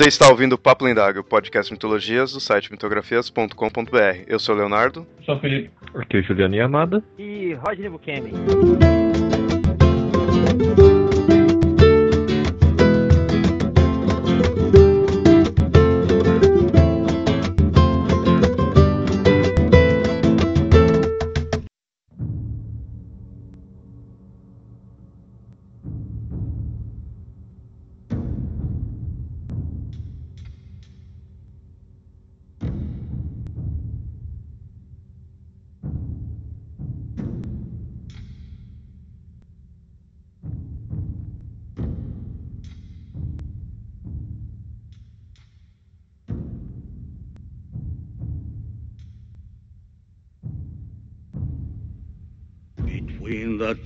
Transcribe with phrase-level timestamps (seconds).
[0.00, 4.24] Você está ouvindo o Papo Lendário, podcast Mitologias do site mitografias.com.br.
[4.26, 5.06] Eu sou o Leonardo.
[5.26, 5.70] Sou o Felipe.
[5.94, 7.04] Aqui é Juliana Yamada.
[7.18, 8.32] E Rodney Bukemi.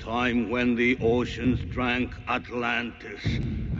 [0.05, 3.25] Time when the oceans drank Atlantis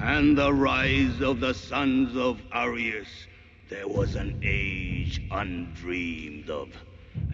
[0.01, 3.27] and the rise of the sons of Arius,
[3.69, 6.69] there was an age undreamed of.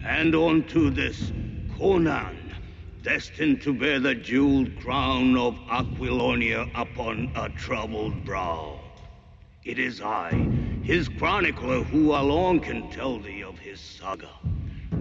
[0.03, 1.31] And unto this,
[1.77, 2.53] Conan,
[3.01, 8.77] destined to bear the jeweled crown of Aquilonia upon a troubled brow.
[9.63, 10.31] It is I,
[10.83, 14.31] his chronicler, who alone can tell thee of his saga.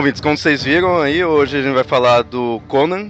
[0.00, 3.06] Ouvintes, como vocês viram aí, hoje a gente vai falar do Conan,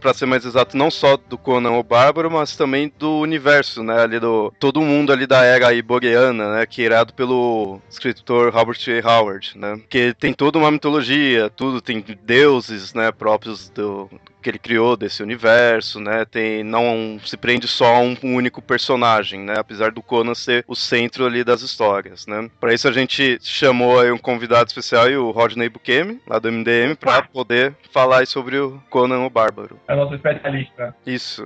[0.00, 4.00] para ser mais exato, não só do Conan o Bárbaro, mas também do universo, né,
[4.00, 9.06] ali do todo mundo ali da era iboriana, né, que é pelo escritor Robert A.
[9.06, 14.08] Howard, né, que tem toda uma mitologia, tudo tem deuses, né, próprios do
[14.44, 16.26] que ele criou desse universo, né?
[16.26, 19.54] Tem não se prende só a um, um, único personagem, né?
[19.56, 22.50] Apesar do Conan ser o centro ali das histórias, né?
[22.60, 26.94] Para isso a gente chamou aí um convidado especial, o Rodney Bukemi, lá do MDM,
[26.94, 29.80] para poder falar sobre o Conan o Bárbaro.
[29.88, 30.94] É o nosso especialista.
[31.06, 31.44] Isso.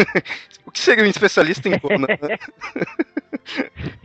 [0.64, 2.06] o que seria um especialista em Conan?
[2.06, 2.38] Né?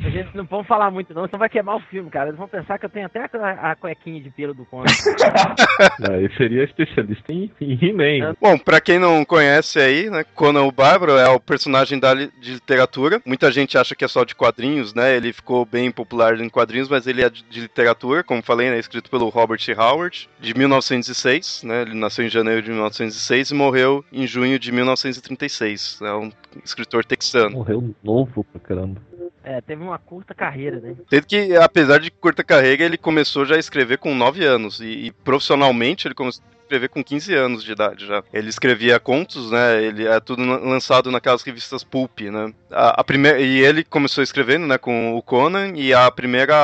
[0.03, 2.29] A gente não pode falar muito, não, senão vai queimar o filme, cara.
[2.29, 4.85] Eles vão pensar que eu tenho até a, a cuequinha de pelo do Conan.
[6.09, 8.35] Aí seria especialista em, em He-Man.
[8.39, 12.31] Bom, pra quem não conhece aí, né, Conan o Bárbaro é o personagem da li
[12.39, 13.21] de literatura.
[13.25, 15.15] Muita gente acha que é só de quadrinhos, né?
[15.15, 18.77] Ele ficou bem popular em quadrinhos, mas ele é de, de literatura, como falei, né,
[18.77, 21.81] escrito pelo Robert Howard, de 1906, né?
[21.81, 25.99] Ele nasceu em janeiro de 1906 e morreu em junho de 1936.
[26.01, 26.31] É um
[26.63, 27.51] escritor texano.
[27.51, 29.01] Morreu novo pra caramba.
[29.43, 30.95] É, teve uma curta carreira, né?
[31.09, 34.79] Tanto que, apesar de curta carreira, ele começou já a escrever com 9 anos.
[34.79, 38.23] E, e profissionalmente ele começou escrever com 15 anos de idade já.
[38.33, 39.83] Ele escrevia contos, né?
[39.83, 42.53] Ele é tudo lançado naquelas revistas pulp, né?
[42.71, 46.55] A, a primeira e ele começou escrevendo, né, com o Conan e a primeira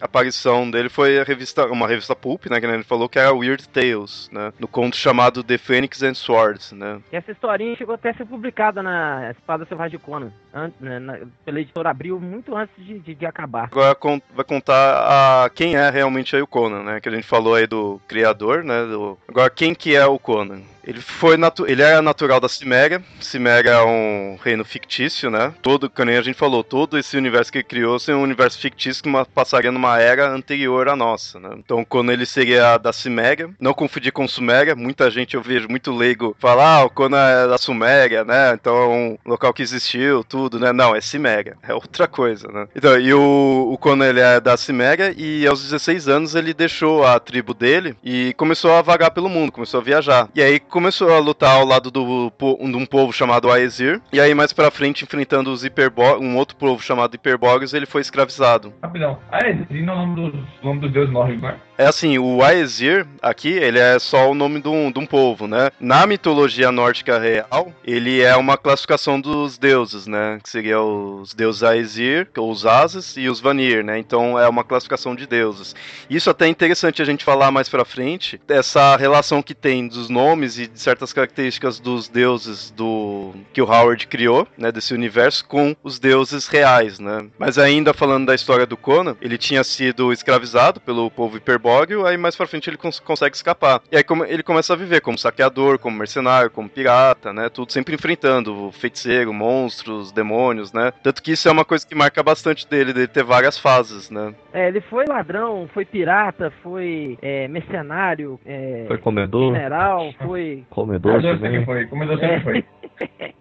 [0.00, 3.68] aparição dele foi a revista, uma revista pulp, né, que ele falou que era Weird
[3.68, 4.52] Tales, né?
[4.58, 7.00] No conto chamado The Phoenix and Sword, né?
[7.12, 10.98] E essa historinha chegou até a ser publicada na Espada Selvagem de Conan, an, né,
[10.98, 13.64] na, pela editora Abril muito antes de, de, de acabar.
[13.64, 13.96] Agora
[14.34, 17.00] vai contar a quem é realmente aí o Conan, né?
[17.00, 18.84] Que a gente falou aí do criador, né?
[18.84, 20.60] Do, agora quem que é o Conan?
[20.84, 23.02] Ele foi natu ele era natural da Ciméria.
[23.20, 25.52] Ciméria é um reino fictício, né?
[25.62, 29.02] Todo, como a gente falou, todo esse universo que ele criou é um universo fictício
[29.02, 31.50] que passaria numa era anterior à nossa, né?
[31.58, 35.92] Então, quando ele seria da Ciméria, não confundir com Suméria, muita gente eu vejo muito
[35.92, 38.52] leigo falar, ah, o Conan é da Suméria, né?
[38.54, 40.72] Então é um local que existiu, tudo, né?
[40.72, 42.68] Não, é Ciméria, é outra coisa, né?
[42.74, 47.04] Então, e o, o Conan ele é da Ciméria e aos 16 anos ele deixou
[47.04, 50.28] a tribo dele e começou a vagar pelo mundo, começou a viajar.
[50.34, 54.00] E aí começou a lutar ao lado do, de um povo chamado Aesir.
[54.12, 58.00] E aí, mais pra frente, enfrentando os Hiperborgs, um outro povo chamado Hiperborgs, ele foi
[58.00, 58.72] escravizado.
[58.82, 59.18] Rapidão.
[59.30, 61.56] Aesir não é o nome dos, nome dos deuses nórdicos, né?
[61.80, 65.48] É assim, o Aesir aqui, ele é só o nome de um, de um povo,
[65.48, 65.70] né?
[65.80, 70.38] Na mitologia nórdica real, ele é uma classificação dos deuses, né?
[70.42, 73.98] Que seria os deuses Aesir, os Ases e os Vanir, né?
[73.98, 75.74] Então é uma classificação de deuses.
[76.10, 80.10] Isso até é interessante a gente falar mais pra frente, essa relação que tem dos
[80.10, 84.70] nomes e de certas características dos deuses do que o Howard criou, né?
[84.70, 87.26] Desse universo com os deuses reais, né?
[87.38, 91.69] Mas ainda falando da história do Conan, ele tinha sido escravizado pelo povo Hiperborg
[92.06, 93.80] aí mais pra frente ele cons consegue escapar.
[93.90, 97.48] E aí como, ele começa a viver como saqueador, como mercenário, como pirata, né?
[97.48, 100.92] Tudo sempre enfrentando feiticeiro, monstros, demônios, né?
[101.02, 104.34] Tanto que isso é uma coisa que marca bastante dele, dele ter várias fases, né?
[104.52, 109.54] É, ele foi ladrão, foi pirata, foi é, mercenário, é, Foi comedor?
[109.54, 110.64] general, foi.
[110.70, 111.64] Comedor Comedor sempre também.
[111.64, 112.40] foi, comedor sempre É.
[112.40, 112.64] foi.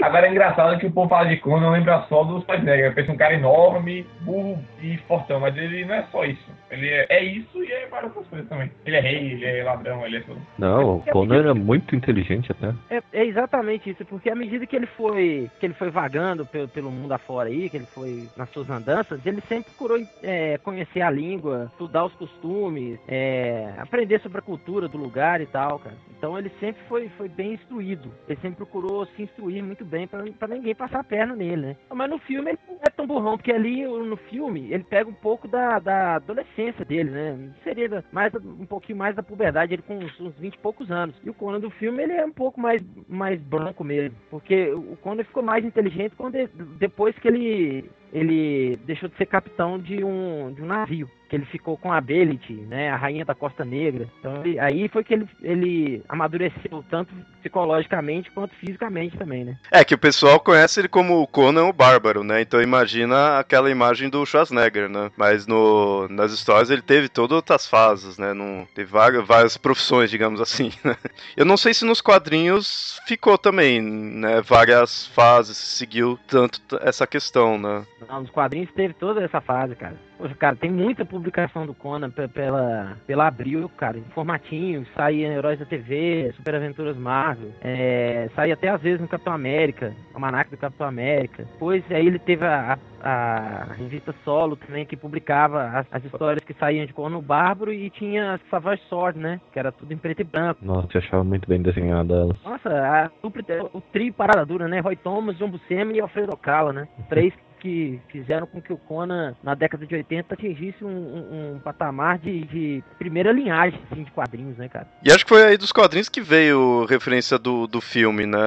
[0.00, 2.94] Agora é engraçado que o povo fala de Conan, lembra só do Schwarzenegger.
[2.94, 6.50] Pensa um cara enorme, burro e fortão, mas ele não é só isso.
[6.70, 8.70] Ele é, é isso e é várias outras coisas também.
[8.86, 10.40] Ele é rei, ele é ladrão, ele é tudo.
[10.58, 12.72] Não, o Conan era muito inteligente até.
[12.88, 16.68] É, é exatamente isso, porque à medida que ele foi que ele foi vagando pelo,
[16.68, 21.02] pelo mundo afora aí, que ele foi nas suas andanças, ele sempre procurou é, conhecer
[21.02, 25.96] a língua, estudar os costumes, é, aprender sobre a cultura do lugar e tal, cara.
[26.16, 28.10] Então ele sempre foi, foi bem instruído.
[28.28, 31.76] Ele sempre procurou se instruir muito bem pra ninguém passar a perna nele, né?
[31.92, 35.14] Mas no filme ele não é tão burrão, porque ali no filme ele pega um
[35.14, 37.50] pouco da, da adolescência dele, né?
[37.64, 41.16] Seria mais, um pouquinho mais da puberdade, ele com uns, uns 20 e poucos anos.
[41.24, 44.96] E o Conan do filme ele é um pouco mais, mais branco mesmo, porque o
[44.96, 50.02] Conan ficou mais inteligente quando ele- depois que ele ele deixou de ser capitão de
[50.02, 53.64] um, de um navio, que ele ficou com a Belit, né, a rainha da Costa
[53.64, 54.08] Negra.
[54.18, 59.56] Então ele- aí foi que ele, ele amadureceu tanto psicologicamente quanto fisicamente também, né?
[59.70, 62.40] É que o pessoal conhece ele como o Conan o Bárbaro, né?
[62.42, 65.12] Então imagina aquela imagem do Schwarzenegger, né?
[65.16, 68.34] Mas no, nas histórias ele teve todas outras fases, né?
[68.34, 70.72] Não, teve várias, várias profissões, digamos assim.
[70.84, 70.96] né?
[71.36, 74.40] Eu não sei se nos quadrinhos ficou também, né?
[74.40, 77.86] Várias fases, seguiu tanto essa questão, né?
[78.08, 80.09] Não, nos quadrinhos teve toda essa fase, cara.
[80.20, 83.96] Poxa, cara, tem muita publicação do Conan pe- pela, pela Abril, cara.
[83.96, 87.50] Em formatinho, saía em Heróis da TV, Super Aventuras Marvel.
[87.62, 91.44] É, saía até às vezes no Capitão América, Almanac do Capitão América.
[91.44, 96.44] Depois aí ele teve a, a, a revista Solo também, que publicava as, as histórias
[96.44, 99.40] que saíam de Conan o Bárbaro e tinha Savage Sword, né?
[99.52, 100.62] Que era tudo em preto e branco.
[100.62, 102.36] Nossa, eu achava muito bem desenhada ela.
[102.44, 103.42] Nossa, a dupla,
[103.72, 104.80] o trio parada dura, né?
[104.80, 106.86] Roy Thomas, John Buscemi e Alfredo Ocala, né?
[107.08, 111.58] Três que fizeram com que o Conan, na década de 80, atingisse um, um- um
[111.60, 114.88] patamar de, de primeira linhagem, assim, de quadrinhos, né, cara?
[115.04, 118.38] E acho que foi aí dos quadrinhos que veio referência do, do filme, né?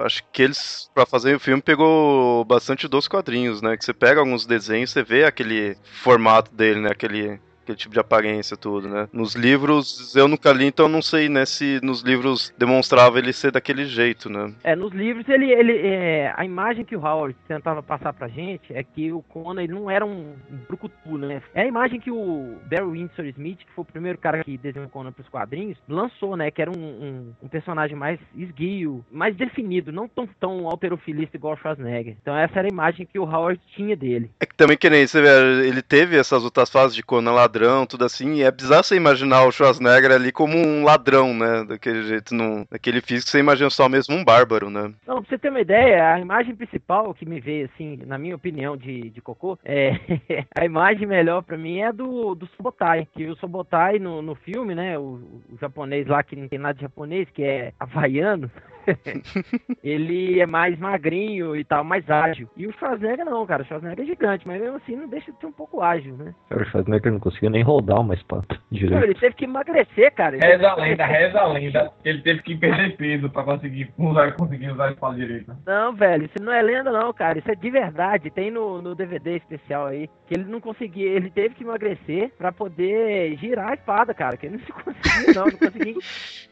[0.00, 3.76] Acho que eles, pra fazer o filme, pegou bastante dos quadrinhos, né?
[3.76, 6.90] Que você pega alguns desenhos, você vê aquele formato dele, né?
[6.90, 9.08] Aquele, aquele tipo de aparência, tudo, né?
[9.12, 11.44] Nos livros, eu nunca li, então eu não sei, né?
[11.44, 14.52] Se nos livros demonstrava ele ser daquele jeito, né?
[14.62, 18.72] É, nos livros, ele, ele, é, a imagem que o Howard tentava passar pra gente
[18.74, 20.34] é que o Conan, ele não era um
[20.68, 21.42] brucutu, né?
[21.54, 24.86] É a imagem que o Barry Windsor Smith, que foi o primeiro cara que desenhou
[24.86, 26.50] o Conan pros quadrinhos, lançou, né?
[26.50, 31.54] Que era um, um, um personagem mais esguio, mais definido, não tão, tão alterofilista igual
[31.54, 32.16] o Schwarzenegger.
[32.20, 34.30] Então essa era a imagem que o Howard tinha dele.
[34.40, 37.86] É que também que nem você vê, ele teve essas outras fases de Conan ladrão,
[37.86, 41.64] tudo assim, e é bizarro você imaginar o Schwarzenegger ali como um ladrão, né?
[41.68, 44.92] Daquele jeito, num, daquele físico, você imagina só mesmo um bárbaro, né?
[45.06, 48.34] Não, pra você ter uma ideia, a imagem principal que me veio, assim, na minha
[48.34, 49.92] opinião de, de cocô, é
[50.56, 53.06] a imagem melhor pra mim é do, do Sobotai.
[53.14, 55.20] Que o Sobotai no, no filme, né, o,
[55.50, 58.50] o japonês lá que não tem nada de japonês, que é havaiano,
[59.82, 62.48] ele é mais magrinho e tal, mais ágil.
[62.56, 65.38] E o Schwarzenegger não, cara, o Schwarzenegger é gigante, mas mesmo assim não deixa de
[65.38, 66.34] ser um pouco ágil, né?
[66.48, 69.04] Cara, o Schwarzenegger não conseguia nem rodar uma espada Não, direito.
[69.04, 70.36] ele teve que emagrecer, cara.
[70.36, 71.92] Ele Reza a lenda, reza a lenda.
[72.04, 75.56] Ele teve que perder peso pra conseguir usar, conseguir usar a espada direita.
[75.66, 77.38] Não, velho, isso não é lenda não, cara.
[77.38, 78.30] Isso é de verdade.
[78.30, 82.52] Tem no, no DVD especial aí que ele não conseguia, ele teve que emagrecer pra
[82.52, 84.36] poder girar a espada, cara.
[84.36, 85.94] Que ele não se conseguia, não, não conseguia.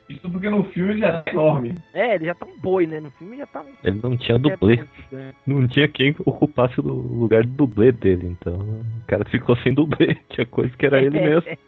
[0.08, 1.74] Isso porque no filme ele é enorme.
[1.94, 3.00] É, ele já tá um boi, né?
[3.00, 3.72] No filme já tá um.
[3.82, 4.76] Ele não tinha dublê.
[4.76, 5.36] gigante.
[5.46, 10.16] Não tinha quem ocupasse o lugar do dublê dele, então o cara ficou sem dublê.
[10.30, 11.44] Tinha coisa que era ele mesmo.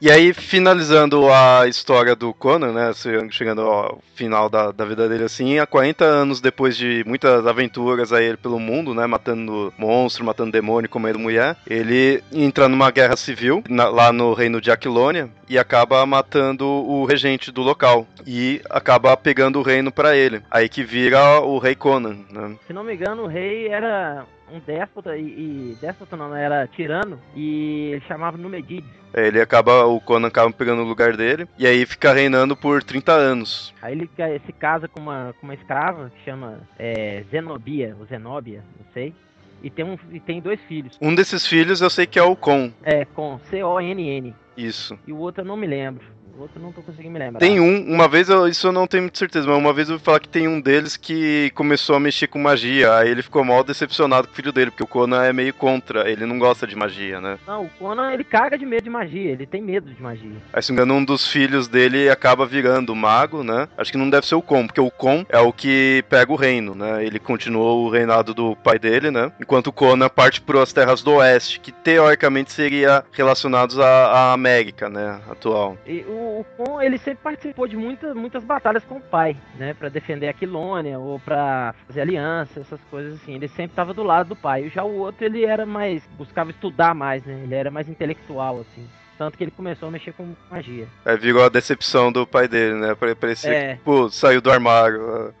[0.00, 2.90] E aí, finalizando a história do Conan, né?
[3.30, 8.12] Chegando ao final da, da vida dele assim, há 40 anos depois de muitas aventuras
[8.12, 9.06] aí ele pelo mundo, né?
[9.06, 14.60] Matando monstro, matando demônio, comendo mulher, ele entra numa guerra civil na- lá no reino
[14.60, 18.06] de Aquilônia e acaba matando o regente do local.
[18.26, 20.42] E acaba pegando o reino pra ele.
[20.50, 22.56] Aí que vira o rei Conan, né?
[22.66, 27.18] Se não me engano, o rei era um déspota e, e déspota não, era tirano
[27.34, 28.90] e ele chamava Numedides.
[29.12, 33.12] Ele acaba, o Conan acaba pegando o lugar dele e aí fica reinando por 30
[33.12, 33.72] anos.
[33.80, 34.10] Aí ele
[34.44, 39.14] se casa com uma, com uma escrava que chama é, Zenobia, ou Zenóbia, não sei.
[39.62, 40.98] E tem, um, e tem dois filhos.
[41.00, 42.70] Um desses filhos eu sei que é o Con.
[42.82, 44.34] É, com C-O-N-N.
[44.56, 44.98] Isso.
[45.06, 46.04] E o outro eu não me lembro.
[46.36, 47.38] O outro não tô conseguindo me lembrar.
[47.38, 49.94] Tem um, uma vez, eu, isso eu não tenho muita certeza, mas uma vez eu
[49.94, 53.44] ouvi falar que tem um deles que começou a mexer com magia, aí ele ficou
[53.44, 56.66] mal decepcionado com o filho dele, porque o Conan é meio contra, ele não gosta
[56.66, 57.38] de magia, né?
[57.46, 60.36] Não, o Conan ele caga de medo de magia, ele tem medo de magia.
[60.52, 63.68] Aí, se não me engano, um dos filhos dele acaba virando mago, né?
[63.78, 66.36] Acho que não deve ser o Con, porque o Con é o que pega o
[66.36, 67.04] reino, né?
[67.04, 69.30] Ele continuou o reinado do pai dele, né?
[69.40, 74.32] Enquanto o Conan parte para as terras do oeste, que teoricamente seria relacionados à, à
[74.32, 75.20] América, né?
[75.30, 75.78] Atual.
[75.86, 79.74] E o, o Con, ele sempre participou de muita, muitas batalhas com o pai, né?
[79.74, 83.34] Pra defender a Quilônia ou pra fazer aliança, essas coisas assim.
[83.34, 84.68] Ele sempre tava do lado do pai.
[84.74, 86.02] Já o outro, ele era mais.
[86.18, 87.40] buscava estudar mais, né?
[87.44, 88.88] Ele era mais intelectual, assim.
[89.16, 90.88] Tanto que ele começou a mexer com magia.
[91.04, 92.94] Aí virou a decepção do pai dele, né?
[92.96, 93.74] Pare- Parecia É.
[93.76, 95.32] que, pô, saiu do armário.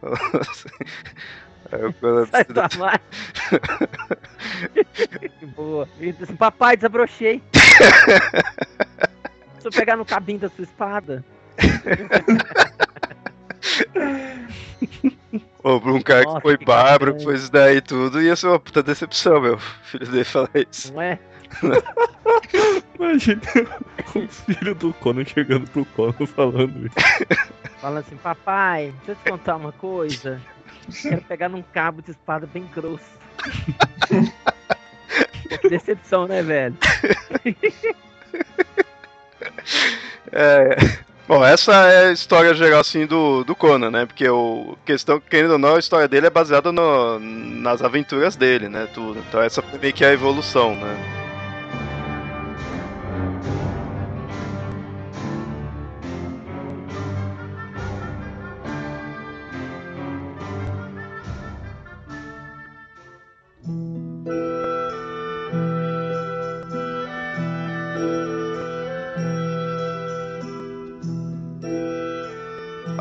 [2.00, 3.00] Conan- Sai do armário.
[5.40, 5.88] que boa.
[6.38, 7.42] Papai, desabrochei.
[9.64, 11.24] Se eu pegar no cabinho da sua espada.
[15.62, 18.20] Ô, pra um cara Nossa, que foi que bárbaro, que foi isso daí e tudo,
[18.20, 19.54] ia ser uma puta decepção, meu.
[19.54, 20.92] O filho dele falar isso.
[20.92, 21.18] Não é?
[23.00, 23.40] Imagina
[24.14, 26.94] os filhos do Conan chegando pro Conan falando isso.
[27.80, 30.42] Falando assim, papai, deixa eu te contar uma coisa.
[31.00, 33.18] Quero pegar num cabo de espada bem grosso.
[35.70, 36.76] Decepção, né, velho?
[40.32, 40.76] É.
[41.26, 44.04] Bom, essa é a história geral assim do, do Conan, né?
[44.04, 48.68] Porque o questão, querendo ou não, a história dele é baseada no, nas aventuras dele,
[48.68, 48.86] né?
[48.92, 49.20] Tudo.
[49.26, 51.23] Então essa foi meio que a evolução, né?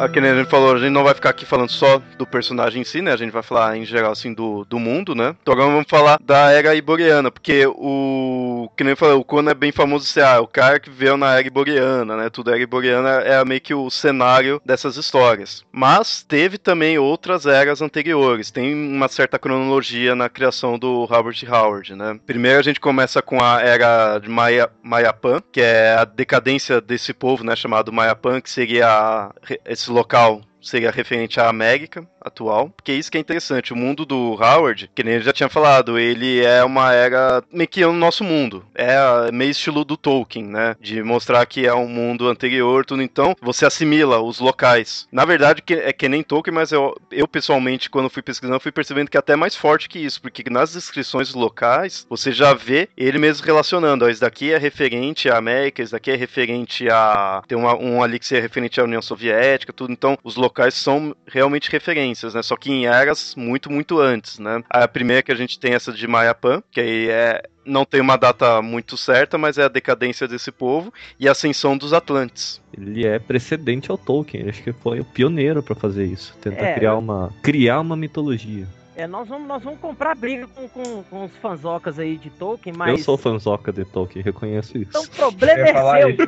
[0.08, 2.82] Que nem a gente falou, a gente não vai ficar aqui falando só do personagem
[2.82, 3.14] em si, né?
[3.14, 5.36] A gente vai falar em geral, assim, do, do mundo, né?
[5.42, 8.70] Então agora vamos falar da era iboriana, porque o.
[8.76, 11.18] Que nem eu falei, o Conan é bem famoso ser ah, o cara que veio
[11.18, 12.30] na era iboriana, né?
[12.30, 15.64] Tudo era iboriana é meio que o cenário dessas histórias.
[15.72, 18.52] Mas teve também outras eras anteriores.
[18.52, 22.20] Tem uma certa cronologia na criação do Robert Howard, né?
[22.26, 27.14] Primeiro a gente começa com a era de Maya, Mayapan, que é a decadência desse
[27.14, 27.56] povo, né?
[27.56, 29.32] Chamado Mayapan, que seria
[29.66, 34.34] esse local seria referente à América atual, porque isso que é interessante, o mundo do
[34.42, 38.24] Howard, que nem ele já tinha falado, ele é uma era meio que o nosso
[38.24, 43.02] mundo, é meio estilo do Tolkien, né, de mostrar que é um mundo anterior, tudo,
[43.02, 45.08] então você assimila os locais.
[45.12, 49.10] Na verdade, é que nem Tolkien, mas eu, eu pessoalmente, quando fui pesquisando, fui percebendo
[49.10, 53.18] que é até mais forte que isso, porque nas descrições locais, você já vê ele
[53.18, 57.42] mesmo relacionando, ó, isso daqui é referente à América, isso daqui é referente a...
[57.48, 61.16] tem uma, um ali que é referente à União Soviética, tudo, então os locais são
[61.28, 62.42] realmente referências, né?
[62.44, 64.64] Só que em eras muito, muito antes, né?
[64.70, 68.02] A primeira que a gente tem é essa de Mayapan, que aí é não tem
[68.02, 72.62] uma data muito certa, mas é a decadência desse povo e a ascensão dos Atlantes.
[72.78, 76.74] Ele é precedente ao Tolkien, acho que foi o pioneiro pra fazer isso, tentar É.
[76.74, 78.68] criar uma criar uma mitologia.
[78.96, 82.76] É, nós vamos, nós vamos comprar briga com, com, com os fanzocas aí de Tolkien,
[82.78, 82.90] mas.
[82.92, 84.90] Eu sou fanzoca de Tolkien, reconheço isso.
[84.92, 86.10] Então o Eu problema ia é falar seu.
[86.12, 86.22] isso.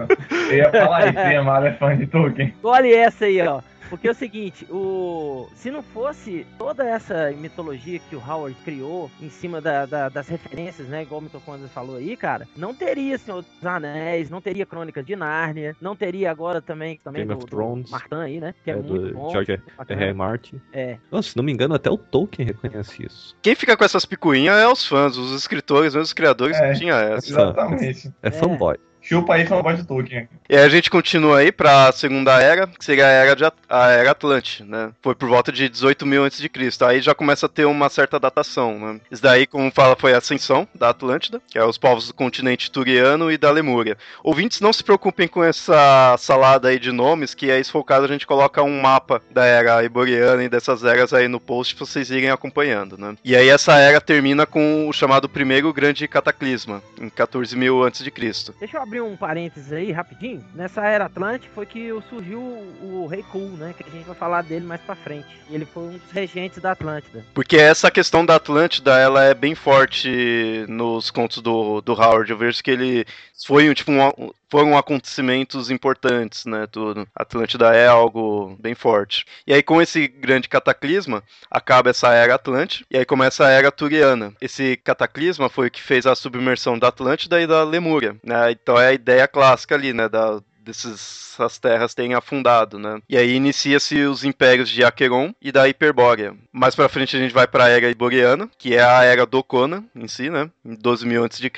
[0.49, 2.53] Eu ia falar isso, Yamada é fã de Tolkien.
[2.63, 3.61] Olha essa aí, ó.
[3.89, 9.09] Porque é o seguinte, o se não fosse toda essa mitologia que o Howard criou
[9.21, 13.17] em cima da- da- das referências, né, igual o Mitocôndria falou aí, cara, não teria
[13.17, 17.43] Senhor dos Anéis, não teria Crônicas de Nárnia, não teria agora também, também Game do,
[17.43, 17.89] of Thrones.
[17.89, 19.29] Martin aí, né, que é, É, muito do bom.
[19.31, 20.01] George bacana.
[20.01, 20.13] R.R.
[20.13, 20.61] Martin.
[20.73, 23.35] É, Nossa, se não me engano, até o Tolkien reconhece isso.
[23.41, 26.71] Quem fica com essas picuinhas é os fãs, os escritores, os criadores É.
[26.73, 27.29] que tinha essa.
[27.29, 28.07] Exatamente.
[28.21, 28.31] É, É.
[28.31, 28.77] fanboy.
[29.07, 30.27] Chupa aí, fanboy de Tolkien.
[30.49, 33.53] E aí a gente continua aí pra segunda era, que seria a era, de, At-
[33.69, 34.91] a era Atlante, né?
[35.01, 36.83] Foi por volta de 18 mil antes de Cristo.
[36.85, 38.99] Aí já começa a ter uma certa datação, né?
[39.11, 42.71] Isso daí, como fala, foi a ascensão da Atlântida, que é os povos do continente
[42.71, 43.95] turiano e da Lemúria.
[44.23, 47.83] Ouvintes, não se preocupem com essa salada aí de nomes, que aí, se for o
[47.83, 51.75] caso, a gente coloca um mapa da era iboriana e dessas eras aí no post
[51.75, 53.15] pra vocês irem acompanhando, né?
[53.23, 58.03] E aí essa era termina com o chamado primeiro grande cataclisma, em 14 mil antes
[58.03, 58.53] de Cristo.
[58.59, 60.43] Deixa eu abrir um parênteses aí, rapidinho.
[60.53, 63.73] Nessa era Atlante foi que surgiu o, Rei Cool, né?
[63.75, 65.27] Que a gente vai falar dele mais pra frente.
[65.49, 67.25] Ele foi um dos regentes da Atlântida.
[67.33, 72.29] Porque essa questão da Atlântida, ela é bem forte nos contos do, do Howard.
[72.29, 73.05] Eu vejo que ele
[73.45, 77.05] foi tipo um, foram acontecimentos importantes, né, tudo.
[77.13, 79.25] Atlântida é algo bem forte.
[79.45, 81.21] E aí com esse grande cataclisma,
[81.51, 84.33] acaba essa era Atlante e aí começa a era Turiana.
[84.39, 88.49] Esse cataclisma foi o que fez a submersão da Atlântida e da Lemúria, né?
[88.51, 92.99] Então é a ideia clássica ali, né, da dessas terras terem afundado, né?
[93.07, 96.35] E aí inicia-se os impérios de Acheron e da Hiperbórea.
[96.51, 99.83] Mais pra frente a gente vai pra era Iboriana, que é a era do Conan
[99.95, 100.49] em si, né?
[100.65, 101.49] Em 12 mil a.C.,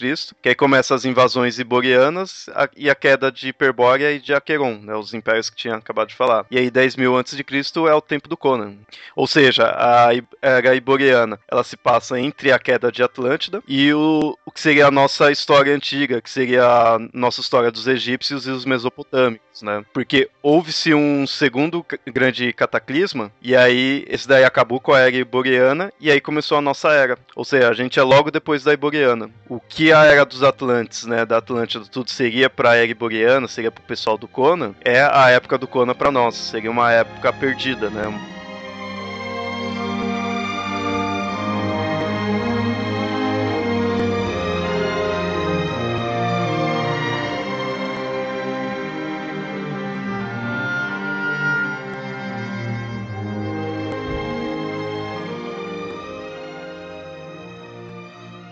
[0.41, 4.79] que aí começa as invasões iborianas a, e a queda de Hiperbórea e de Acheron,
[4.81, 4.95] né?
[4.95, 6.45] Os impérios que tinha acabado de falar.
[6.51, 7.43] E aí 10 mil a.C.
[7.87, 8.75] é o tempo do Conan.
[9.15, 10.09] Ou seja, a
[10.41, 14.87] era iboriana, ela se passa entre a queda de Atlântida e o, o que seria
[14.87, 18.65] a nossa história antiga, que seria a nossa história dos egípcios e os
[18.97, 19.83] mesopotâmicos, né?
[19.93, 25.91] Porque houve-se um segundo grande cataclisma e aí esse daí acabou com a era iboriana
[25.99, 27.17] e aí começou a nossa era.
[27.35, 29.29] Ou seja, a gente é logo depois da iboriana.
[29.47, 33.47] O que a era dos Atlantes, né, da Atlântida, tudo seria para a era iboriana,
[33.47, 36.35] seria para o pessoal do Conan, é a época do Conan para nós.
[36.35, 38.03] Seria uma época perdida, né?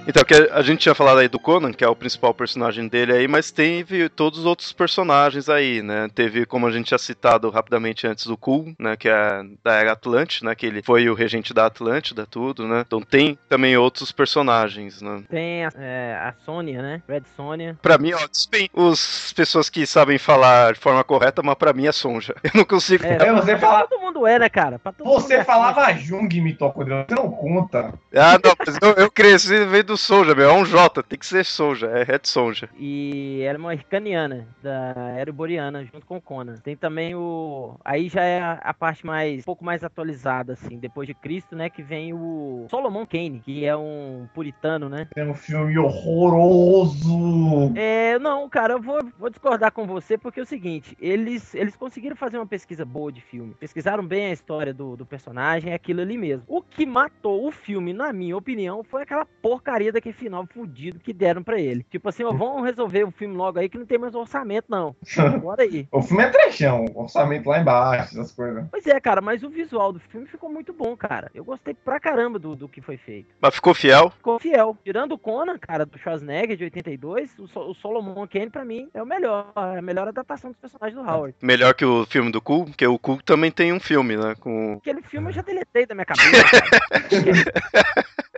[0.08, 3.12] Então, que a gente tinha falado aí do Conan, que é o principal personagem dele
[3.14, 6.08] aí, mas teve todos os outros personagens aí, né?
[6.14, 8.96] Teve, como a gente tinha citado rapidamente antes, o Kul, né?
[8.96, 10.56] Que é da era Atlântida, né?
[10.56, 12.84] Que ele foi o regente da Atlântida, tudo, né?
[12.86, 15.24] Então tem também outros personagens, né?
[15.30, 17.02] Tem a, é, a Sônia, né?
[17.08, 17.78] Red Sônia.
[17.82, 18.20] Pra mim, ó,
[18.52, 22.36] tem os pessoas que sabem falar de forma correta, mas pra mim é Sonja.
[22.44, 23.04] Eu não consigo.
[23.06, 24.80] É, É, você pra fala- todo mundo é, né, cara?
[25.00, 27.06] Você mundo é falava Jung, mitocondrial.
[27.10, 27.94] Você não conta.
[28.16, 30.52] Ah, não, mas eu, eu cresci veio do Sonja, meu.
[30.52, 32.70] É um J, tem que ser Sonja, é Red Sonja.
[32.78, 36.58] E ela é uma ircaniana, da Ereboriana, junto com o Conan.
[36.58, 37.76] Tem também o.
[37.84, 39.40] Aí já é a, a parte mais.
[39.40, 41.72] um pouco mais atualizada, assim, depois de Cristo, né?
[41.72, 45.08] Que vem o Solomon Kane, que é um puritano, né?
[45.16, 47.74] É um filme horroroso.
[47.76, 51.76] É, não, cara, eu vou, vou discordar com você, porque é o seguinte, eles, eles
[51.76, 53.56] conseguiram fazer uma pesquisa boa de filme.
[53.60, 56.46] Pesquisaram bem a história do, do personagem, é aquilo ali mesmo.
[56.48, 61.14] O que matou o filme, na minha opinião, foi aquela porcaria daquele final fudido que
[61.14, 61.86] deram pra ele.
[61.90, 64.96] Tipo assim, ó, vamos resolver o filme logo aí que não tem mais orçamento, não.
[65.42, 65.88] Bora aí.
[65.92, 68.66] O filme é trechão, orçamento lá embaixo, essas coisas.
[68.72, 71.30] Pois é, cara, mas o visual do filme ficou muito bom, cara.
[71.34, 73.30] Eu gostei pra caramba do, do que foi feito.
[73.42, 74.10] Mas ficou fiel.
[74.12, 74.78] Ficou fiel.
[74.84, 78.90] Tirando o Conan, cara, do Schwarzenegger de 82, o, So- o Solomon Kane, pra mim,
[78.94, 79.52] é o melhor.
[79.56, 81.36] É a melhor adaptação dos personagens do Howard.
[81.42, 84.36] Melhor que o filme do Cool, porque o Cool também tem um filme, né?
[84.40, 84.78] Com.
[84.82, 86.26] Aquele filme eu já deletei da minha cabeça.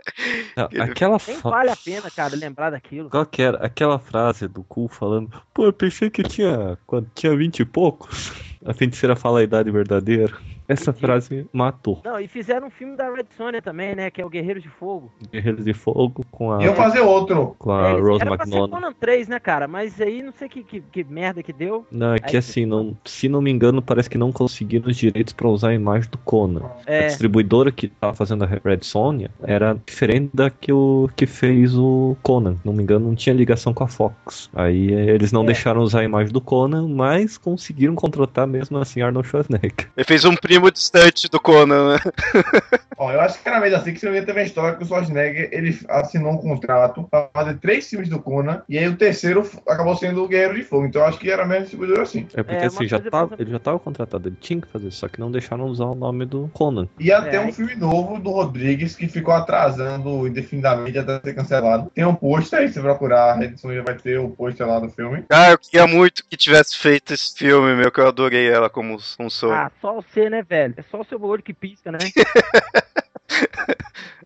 [0.56, 3.08] Não, aquela Nem fa- vale a pena, cara, lembrar daquilo.
[3.10, 3.58] Qual que era?
[3.64, 6.78] Aquela frase do Cool falando, pô, eu pensei que tinha.
[6.86, 8.32] Quando tinha vinte e poucos.
[8.64, 10.36] A feiticeira fala a idade verdadeira.
[10.68, 12.00] Essa frase matou.
[12.04, 14.10] Não, e fizeram um filme da Red Sonja também, né?
[14.10, 15.10] Que é o Guerreiros de Fogo.
[15.32, 17.56] Guerreiros de Fogo com a, Iam fazer outro.
[17.58, 18.70] com a É, Rose era pra ser McDonald.
[18.70, 19.66] Conan 3, né, cara?
[19.66, 21.86] Mas aí não sei que, que, que merda que deu.
[21.90, 24.96] Não, é que Aí- assim, não, se não me engano, parece que não conseguiram os
[24.96, 26.62] direitos pra usar a imagem do Conan.
[26.86, 31.26] A É, distribuidora que tava fazendo a Red Sonja era diferente da que, o, que
[31.26, 32.56] fez o Conan.
[32.64, 34.50] Não me engano, não tinha ligação com a Fox.
[34.54, 35.46] Aí eh, eles não É.
[35.46, 39.88] deixaram usar a imagem do Conan, mas conseguiram contratar mesmo assim Arnold Schwarzenegger.
[39.96, 41.98] Ele fez um primo distante do Conan, né?
[42.96, 44.86] Ó, eu acho que era mesmo assim que você ia ter uma história que o
[44.86, 49.48] Schwarzenegger ele assinou um contrato pra fazer três filmes do Conan e aí o terceiro
[49.68, 50.86] acabou sendo o Guerreiro de Fogo.
[50.86, 52.26] Então eu acho que era mesmo distribuidor assim.
[52.34, 54.90] É porque É, assim, já tava, precisa- ele já tava contratado, ele tinha que fazer,
[54.90, 56.88] só que não deixaram usar o nome do Conan.
[56.98, 61.90] E até É, um filme novo do Rodrigues que ficou atrasando indefinidamente até ser cancelado.
[61.94, 64.80] Tem um pôster aí, se você procurar, a edição já vai ter o pôster lá
[64.80, 65.24] do filme.
[65.30, 68.98] Ah, eu queria muito que tivesse feito esse filme, meu, que eu adorei ela como
[69.20, 69.52] um sou.
[69.52, 70.74] ah, só você, né, velho?
[70.76, 71.98] É só o seu olho que pisca, né?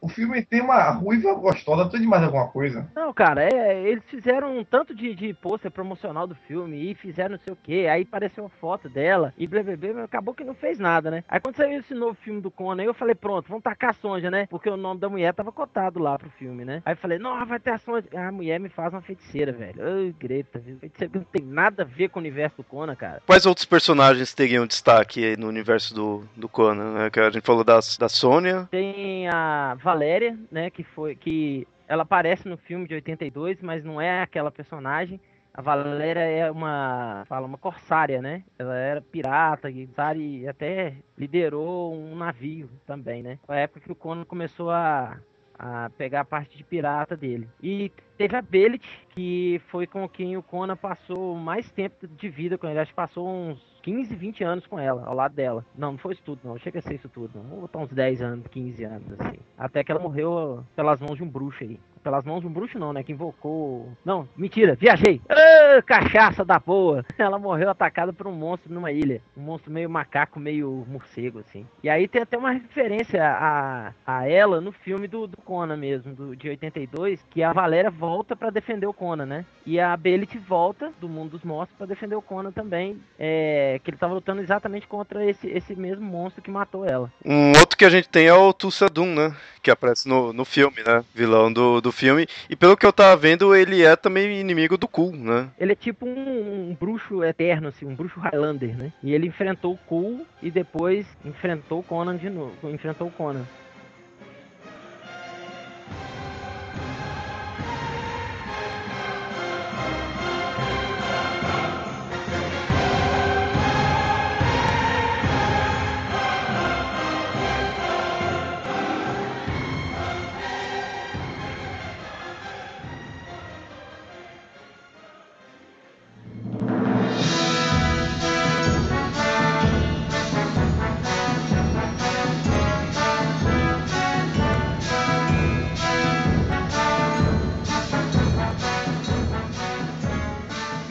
[0.02, 2.90] O filme tem uma ruiva gostosa, tudo de mais alguma coisa.
[2.94, 7.36] Não, cara, é, eles fizeram um tanto de, de pôster promocional do filme e fizeram
[7.36, 10.34] não sei o que, aí apareceu uma foto dela e blá, blá, blá, mas acabou
[10.34, 11.22] que não fez nada, né?
[11.28, 14.30] Aí quando saiu esse novo filme do Conan, eu falei, pronto, vamos tacar a Sonja,
[14.30, 14.46] né?
[14.50, 16.82] Porque o nome da mulher tava cotado lá pro filme, né?
[16.84, 18.08] Aí eu falei, não, vai ter a Sonja.
[18.14, 19.76] Ah, a mulher me faz uma feiticeira, velho.
[19.80, 20.78] Ai, Greta, viu?
[20.78, 23.22] feiticeira não tem nada a ver com o universo do Conan, cara.
[23.24, 26.94] Quais outros personagens teriam destaque aí no universo do, do Conan?
[26.94, 27.10] né?
[27.10, 28.68] Que a gente falou das, da Sônia.
[28.70, 34.00] Tem a Valéria, né, que foi que ela aparece no filme de 82, mas não
[34.00, 35.20] é aquela personagem.
[35.52, 38.42] A Valéria é uma, fala, uma corsária, né?
[38.58, 43.38] Ela era pirata e até liderou um navio também, né?
[43.46, 45.18] Foi a época que o Conan começou a,
[45.58, 47.46] a pegar a parte de pirata dele.
[47.62, 52.56] E teve a Belit, que foi com quem o Conan passou mais tempo de vida
[52.58, 52.78] com ele.
[52.78, 55.64] Acho que passou uns 15, 20 anos com ela, ao lado dela.
[55.76, 56.58] Não, não foi isso tudo, não.
[56.58, 57.42] Chega a ser isso tudo, não.
[57.44, 59.38] Vou botar uns 10 anos, 15 anos, assim.
[59.58, 61.78] Até que ela morreu pelas mãos de um bruxo aí.
[62.02, 63.02] Pelas mãos de um bruxo, não, né?
[63.02, 63.88] Que invocou.
[64.04, 65.20] Não, mentira, viajei.
[65.28, 67.04] Ah, cachaça da boa.
[67.16, 69.22] Ela morreu atacada por um monstro numa ilha.
[69.36, 71.64] Um monstro meio macaco, meio morcego, assim.
[71.82, 76.12] E aí tem até uma referência a, a ela no filme do, do Conan mesmo,
[76.12, 79.44] do, de 82, que a Valéria volta para defender o Conan, né?
[79.64, 83.00] E a Belit volta do mundo dos monstros para defender o Conan também.
[83.16, 87.12] É, que ele tava lutando exatamente contra esse, esse mesmo monstro que matou ela.
[87.24, 89.36] Um outro que a gente tem é o Tulsa Doom, né?
[89.62, 91.04] Que aparece no, no filme, né?
[91.14, 92.26] Vilão do, do filme.
[92.50, 95.48] E pelo que eu tava vendo, ele é também inimigo do Cool, né?
[95.56, 98.92] Ele é tipo um, um bruxo eterno, assim, um bruxo Highlander, né?
[99.00, 102.52] E ele enfrentou o Cool e depois enfrentou o Conan de novo.
[102.68, 103.46] Enfrentou o Conan.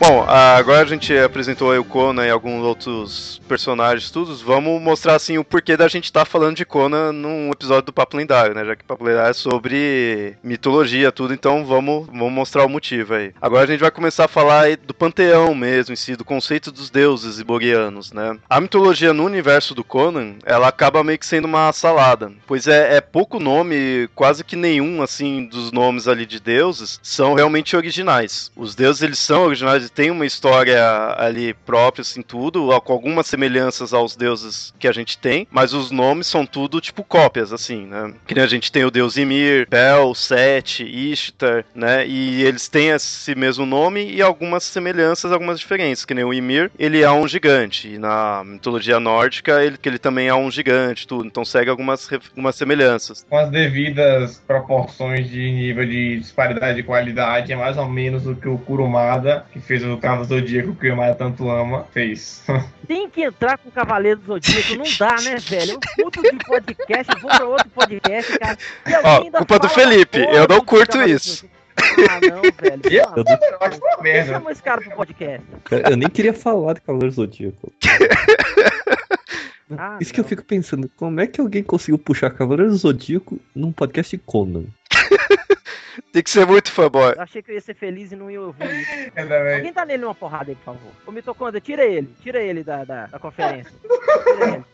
[0.02, 4.36] Bom, agora a gente apresentou o Conan e alguns outros personagens, tudo.
[4.38, 7.94] Vamos mostrar assim o porquê da gente estar tá falando de Conan num episódio do
[7.94, 8.66] Papo Lendário, né?
[8.66, 13.14] Já que o Papo Lendário é sobre mitologia, tudo, então vamos, vamos mostrar o motivo
[13.14, 13.32] aí.
[13.40, 16.90] Agora a gente vai começar a falar do panteão mesmo em si, do conceito dos
[16.90, 18.40] deuses iborianos, né?
[18.50, 22.96] A mitologia no universo do Conan, ela acaba meio que sendo uma salada, pois é,
[22.96, 28.52] é pouco nome, quase que nenhum assim dos nomes ali de deuses são realmente originais.
[28.56, 30.82] Os deuses eles são originais tem uma história
[31.18, 35.92] ali própria, assim, tudo, com algumas semelhanças aos deuses que a gente tem, mas os
[35.92, 38.14] nomes são tudo, tipo, cópias, assim, né?
[38.26, 42.08] Que a gente tem o deus Ymir, Bel, Set, Ishtar, né?
[42.08, 46.72] E eles têm esse mesmo nome e algumas semelhanças, algumas diferenças, que nem o Ymir,
[46.78, 51.08] ele é um gigante, e na mitologia nórdica, ele, que ele também é um gigante,
[51.08, 53.26] tudo, então segue algumas, algumas semelhanças.
[53.30, 58.36] Com as devidas proporções de nível de disparidade de qualidade, é mais ou menos o
[58.36, 62.44] que o Kurumada, que fez fez o Cavalo Zodíaco que o Maia tanto ama, fez.
[62.88, 65.80] Tem que entrar com o Cavaleiro do Zodíaco, não dá, né, velho?
[65.98, 68.58] Eu curto de podcast, eu vou pra outro podcast, cara.
[69.04, 71.46] Ó, culpa do Felipe, eu não curto isso.
[71.78, 72.82] Ah, não, velho.
[72.86, 74.34] Eu, eu merda.
[74.34, 75.48] Chama esse cara pro podcast.
[75.90, 77.72] Eu nem queria falar de Cavaleiro Zodíaco.
[79.78, 83.72] Ah, Isso que eu fico pensando, como é que alguém conseguiu puxar Cavaleiro Zodíaco num
[83.72, 84.66] podcast de Conan?
[86.12, 87.14] Tem que ser muito fanboy.
[87.16, 89.12] Eu achei que eu ia ser feliz e não ia ouvir isso.
[89.56, 90.92] Alguém tá nele uma porrada aí, por favor.
[91.06, 92.10] Ô, Mitocondria, tira ele.
[92.22, 93.72] Tira ele da, da, da conferência.
[93.82, 94.66] Tira ele.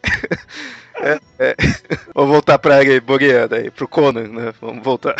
[2.13, 4.53] Vamos voltar pra ele, boreando aí, pro Conan, né?
[4.59, 5.15] Vamos voltar.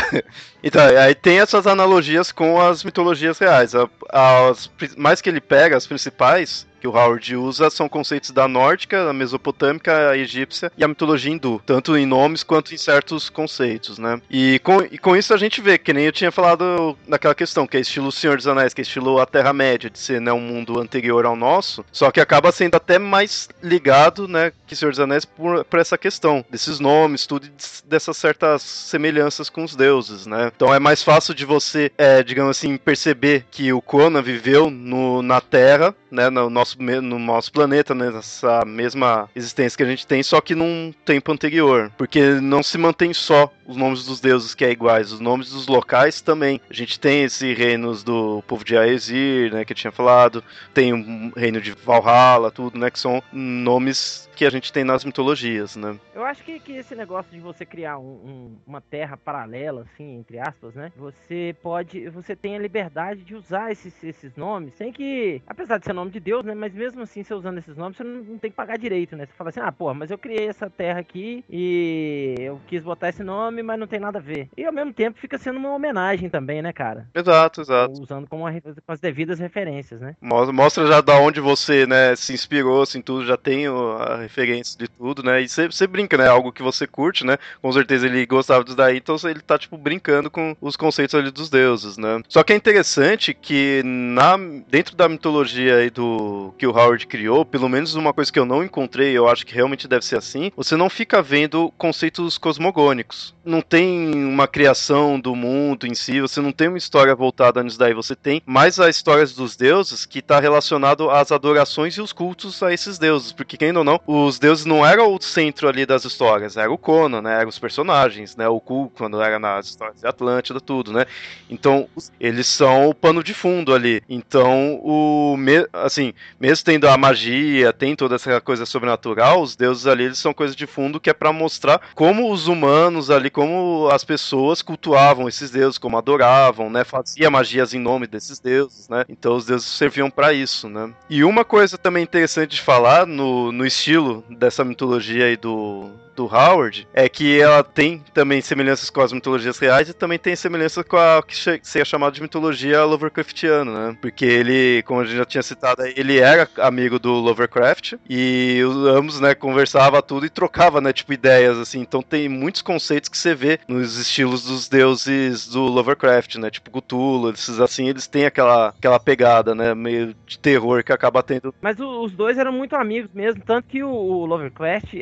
[0.63, 3.73] Então, aí tem essas analogias com as mitologias reais.
[4.09, 9.09] As, mais que ele pega, as principais que o Howard usa são conceitos da nórdica,
[9.09, 13.97] a mesopotâmica, a egípcia e a mitologia hindu, tanto em nomes quanto em certos conceitos,
[13.99, 14.21] né?
[14.29, 17.67] E com, e com isso a gente vê, que nem eu tinha falado naquela questão,
[17.67, 20.39] que é estilo Senhor dos Anéis, que é estilo a Terra-média, de ser né, um
[20.39, 24.99] mundo anterior ao nosso, só que acaba sendo até mais ligado, né, que Senhor dos
[24.99, 30.25] Anéis por, por essa questão, desses nomes, tudo, des- dessas certas semelhanças com os deuses,
[30.25, 30.51] né?
[30.55, 35.21] Então é mais fácil de você, é, digamos assim, perceber que o Conan viveu no,
[35.21, 40.05] na Terra, né, no nosso, no nosso planeta, né, nessa mesma existência que a gente
[40.07, 44.55] tem, só que num tempo anterior, porque não se mantém só os nomes dos deuses
[44.55, 46.61] que é iguais, os nomes dos locais também.
[46.69, 50.43] A gente tem esse reinos do povo de Aesir, né, que eu tinha falado,
[50.73, 55.03] tem o reino de Valhalla, tudo, né, que são nomes que a gente tem nas
[55.03, 55.97] mitologias, né?
[56.13, 60.17] Eu acho que, que esse negócio de você criar um- um- uma terra paralela, assim,
[60.19, 60.91] entre aspas, né?
[60.95, 62.07] Você pode.
[62.09, 65.41] Você tem a liberdade de usar esses, esses nomes, sem que.
[65.47, 66.53] Apesar de ser nome de Deus, né?
[66.53, 69.25] Mas mesmo assim, você usando esses nomes, você não, não tem que pagar direito, né?
[69.25, 73.09] Você fala assim, ah, porra, mas eu criei essa terra aqui e eu quis botar
[73.09, 74.49] esse nome, mas não tem nada a ver.
[74.55, 77.07] E ao mesmo tempo fica sendo uma homenagem também, né, cara?
[77.13, 78.01] Exato, exato.
[78.01, 80.15] Usando como com as devidas referências, né?
[80.21, 84.87] Mostra, já da onde você, né, se inspirou, assim, tudo, já tem a referência de
[84.87, 86.27] tudo, né, e você, brinca, né?
[86.27, 87.37] Algo que você curte, né?
[87.61, 91.31] Com certeza ele gostava disso daí, então ele tá, tipo, brincando com os conceitos ali
[91.31, 92.21] dos deuses, né?
[92.27, 97.45] Só que é interessante que na, dentro da mitologia aí do que o Howard criou,
[97.45, 100.51] pelo menos uma coisa que eu não encontrei, eu acho que realmente deve ser assim,
[100.55, 103.35] você não fica vendo conceitos cosmogônicos.
[103.43, 107.79] Não tem uma criação do mundo em si, você não tem uma história voltada nisso
[107.79, 112.11] daí, você tem mais as histórias dos deuses que tá relacionado às adorações e os
[112.11, 115.85] cultos a esses deuses, porque quem ou não, os deuses não eram o centro ali
[115.85, 119.67] das histórias, era o Conan, né, eram os personagens, né, o Ku quando era nas
[119.67, 121.05] histórias de Atlântida, tudo, né?
[121.49, 121.87] Então,
[122.19, 124.01] eles são o pano de fundo ali.
[124.09, 125.35] Então, o
[125.83, 130.33] assim, mesmo tendo a magia, tem toda essa coisa sobrenatural, os deuses ali eles são
[130.33, 135.27] coisas de fundo que é para mostrar como os humanos ali, como as pessoas cultuavam
[135.27, 136.83] esses deuses, como adoravam, né?
[136.83, 139.05] Fazia magias em nome desses deuses, né?
[139.09, 140.93] Então os deuses serviam para isso, né?
[141.09, 146.25] E uma coisa também interessante de falar no, no estilo dessa mitologia aí do do
[146.25, 150.83] Howard é que ela tem também semelhanças com as mitologias reais e também tem semelhança
[150.83, 153.97] com a que seria chamada de mitologia Lovecraftiana, né?
[154.01, 159.19] Porque ele, como a gente já tinha citado, ele era amigo do Lovecraft e ambos,
[159.19, 161.79] né, conversava tudo e trocava, né, tipo ideias assim.
[161.79, 166.49] Então tem muitos conceitos que você vê nos estilos dos deuses do Lovecraft, né?
[166.49, 171.21] Tipo Cthulhu, esses assim, eles têm aquela aquela pegada, né, meio de terror que acaba
[171.21, 171.53] tendo.
[171.61, 174.95] Mas os dois eram muito amigos mesmo, tanto que o Lovecraft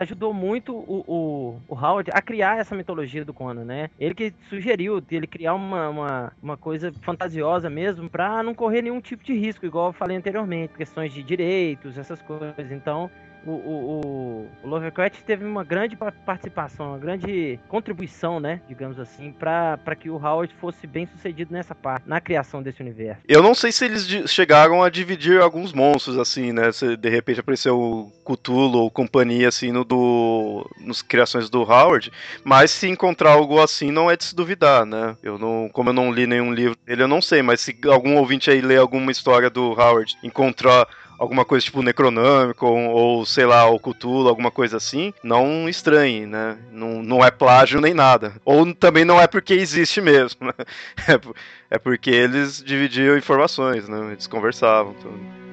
[0.00, 3.90] ajudou muito muito o, o, o, Howard a criar essa mitologia do Conan, né?
[3.98, 9.00] Ele que sugeriu ele criar uma, uma, uma coisa fantasiosa mesmo para não correr nenhum
[9.00, 12.70] tipo de risco, igual eu falei anteriormente, questões de direitos, essas coisas.
[12.70, 13.10] Então,
[13.46, 19.96] o, o, o, Lovecraft teve uma grande participação, uma grande contribuição, né, digamos assim, para
[19.98, 23.22] que o Howard fosse bem sucedido nessa parte, na criação desse universo.
[23.28, 27.40] Eu não sei se eles chegaram a dividir alguns monstros, assim, né, se de repente
[27.40, 32.12] apareceu o Cthulhu ou companhia, assim, no do, nos criações do Howard,
[32.44, 35.94] mas se encontrar algo assim não é de se duvidar, né, eu não, como eu
[35.94, 39.10] não li nenhum livro dele, eu não sei, mas se algum ouvinte aí ler alguma
[39.10, 40.86] história do Howard, encontrar
[41.20, 46.24] alguma coisa tipo Necronômico ou, ou, sei lá, o Cthulhu, alguma coisa assim, não estranhe,
[46.24, 46.56] né?
[46.72, 48.32] Não, não é plágio nem nada.
[48.42, 50.54] Ou também não é porque existe mesmo, né?
[51.70, 54.12] É, é porque eles dividiam informações, né?
[54.12, 54.94] Eles conversavam.
[54.94, 55.49] Tudo.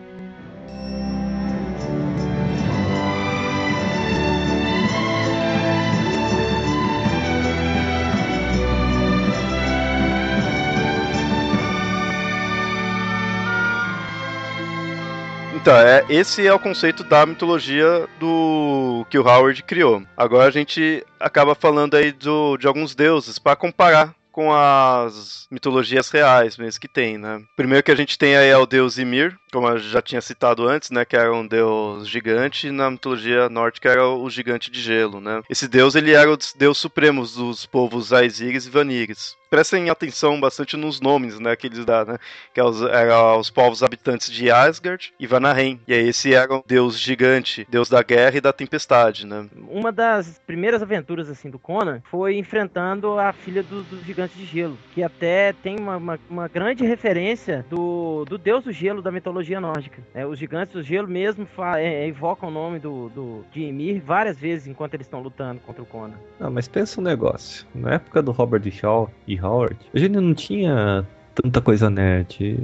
[15.68, 20.02] Então, é, esse é o conceito da mitologia do que o Howard criou.
[20.16, 26.10] Agora a gente acaba falando aí do, de alguns deuses para comparar com as mitologias
[26.10, 27.42] reais mesmo que tem, né?
[27.58, 30.68] Primeiro que a gente tem aí é o deus Ymir, como eu já tinha citado
[30.68, 35.20] antes, né, que era um deus gigante, na mitologia nórdica era o gigante de gelo,
[35.20, 35.42] né?
[35.50, 40.78] Esse deus, ele era o deus supremo dos povos Aesiris e Vanires prestem atenção bastante
[40.78, 42.18] nos nomes, né, que eles dão, né,
[42.54, 45.80] que eram é os, era os povos habitantes de Asgard e Vanaheim.
[45.88, 49.48] E aí esse era o deus gigante, deus da guerra e da tempestade, né.
[49.70, 54.46] Uma das primeiras aventuras, assim, do Conan foi enfrentando a filha dos do gigantes de
[54.46, 59.12] gelo, que até tem uma, uma, uma, grande referência do, do deus do gelo da
[59.12, 60.02] mitologia nórdica.
[60.14, 64.02] É, os gigantes do gelo mesmo é, é, evocam o nome do, do, de Ymir
[64.04, 66.18] várias vezes enquanto eles estão lutando contra o Conan.
[66.40, 67.66] Não, mas pensa um negócio.
[67.74, 71.06] Na época do Robert Shaw e Howard, a gente não tinha
[71.42, 72.58] tanta coisa nerd.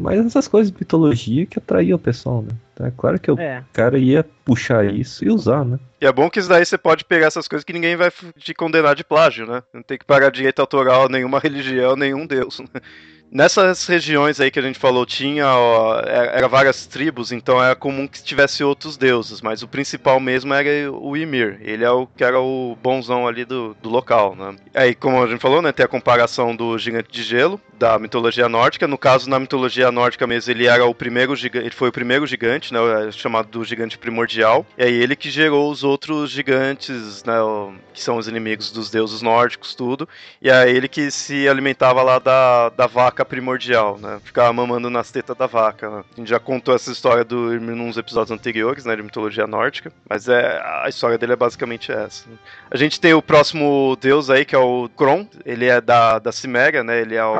[0.00, 2.56] Mas essas coisas de mitologia que atraía o pessoal, né?
[2.72, 3.62] Então é claro que o é.
[3.72, 5.78] cara ia puxar isso e usar, né?
[6.00, 8.54] E é bom que isso daí você pode pegar essas coisas que ninguém vai te
[8.54, 9.62] condenar de plágio, né?
[9.72, 12.60] Não tem que pagar direito autoral a nenhuma religião, nenhum deus.
[12.60, 12.80] Né?
[13.34, 17.74] Nessas regiões aí que a gente falou, tinha ó, é, era várias tribos, então era
[17.74, 21.58] comum que tivesse outros deuses, mas o principal mesmo era o Ymir.
[21.60, 24.54] Ele é o que era o bonzão ali do, do local, né?
[24.72, 28.48] Aí, como a gente falou, né, tem a comparação do gigante de gelo, da mitologia
[28.48, 28.86] nórdica.
[28.86, 32.24] No caso, na mitologia nórdica mesmo, ele era o primeiro gigante, ele foi o primeiro
[32.28, 34.64] gigante, né, é chamado do gigante primordial.
[34.78, 37.34] E aí ele que gerou os outros gigantes, né,
[37.92, 40.08] que são os inimigos dos deuses nórdicos, tudo.
[40.40, 44.20] E é ele que se alimentava lá da, da vaca vaca primordial, né?
[44.22, 45.88] Ficava mamando nas tetas da vaca.
[45.90, 46.04] Né?
[46.12, 48.94] A gente já contou essa história do Ymir nos episódios anteriores, né?
[48.94, 49.90] De mitologia nórdica.
[50.08, 52.28] Mas é, a história dele é basicamente essa.
[52.28, 52.36] Né?
[52.70, 55.26] A gente tem o próximo deus aí, que é o Kron.
[55.44, 57.00] Ele é da, da Ciméria, né?
[57.00, 57.34] Ele é o.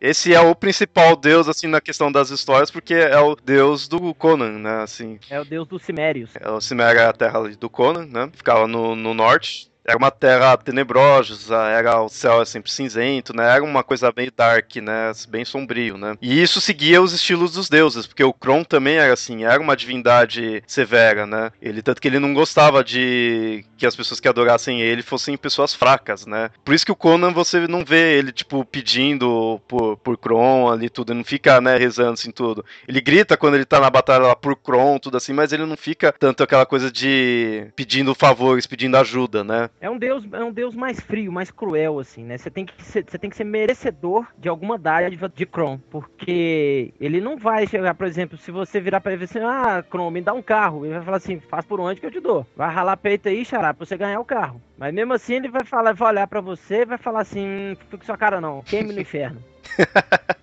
[0.00, 4.14] Esse é o principal deus, assim, na questão das histórias, porque é o deus do
[4.14, 4.82] Conan, né?
[4.82, 5.18] Assim.
[5.30, 6.30] É o deus dos Cimérios.
[6.38, 8.30] É, o Ciméria é a terra do Conan, né?
[8.34, 13.54] Ficava no, no norte era uma terra tenebrosa, era o céu sempre cinzento, né?
[13.54, 15.12] Era uma coisa meio dark, né?
[15.28, 16.16] Bem sombrio, né?
[16.20, 19.76] E isso seguia os estilos dos deuses, porque o Kron também era assim, era uma
[19.76, 21.52] divindade severa, né?
[21.62, 25.72] Ele tanto que ele não gostava de que as pessoas que adorassem ele fossem pessoas
[25.72, 26.50] fracas, né?
[26.64, 30.90] Por isso que o Conan você não vê ele tipo pedindo por, por Kron ali
[30.90, 32.64] tudo, ele não fica, né, rezando assim tudo.
[32.88, 35.76] Ele grita quando ele tá na batalha lá por Kron, tudo assim, mas ele não
[35.76, 39.70] fica tanto aquela coisa de pedindo favores, pedindo ajuda, né?
[39.80, 42.38] É um deus, é um deus mais frio, mais cruel assim, né?
[42.38, 46.94] Você tem que ser, você tem que ser merecedor de alguma dádiva de Kron, porque
[46.98, 50.22] ele não vai chegar, por exemplo, se você virar para ele assim: "Ah, Kron, me
[50.22, 50.84] dá um carro".
[50.84, 52.46] Ele vai falar assim: "Faz por onde que eu te dou".
[52.56, 54.60] Vai ralar peito aí, xará, pra você ganhar o carro.
[54.78, 57.98] Mas mesmo assim ele vai falar, vai olhar para você e vai falar assim: "Fica
[57.98, 59.42] com sua cara não, queime no inferno".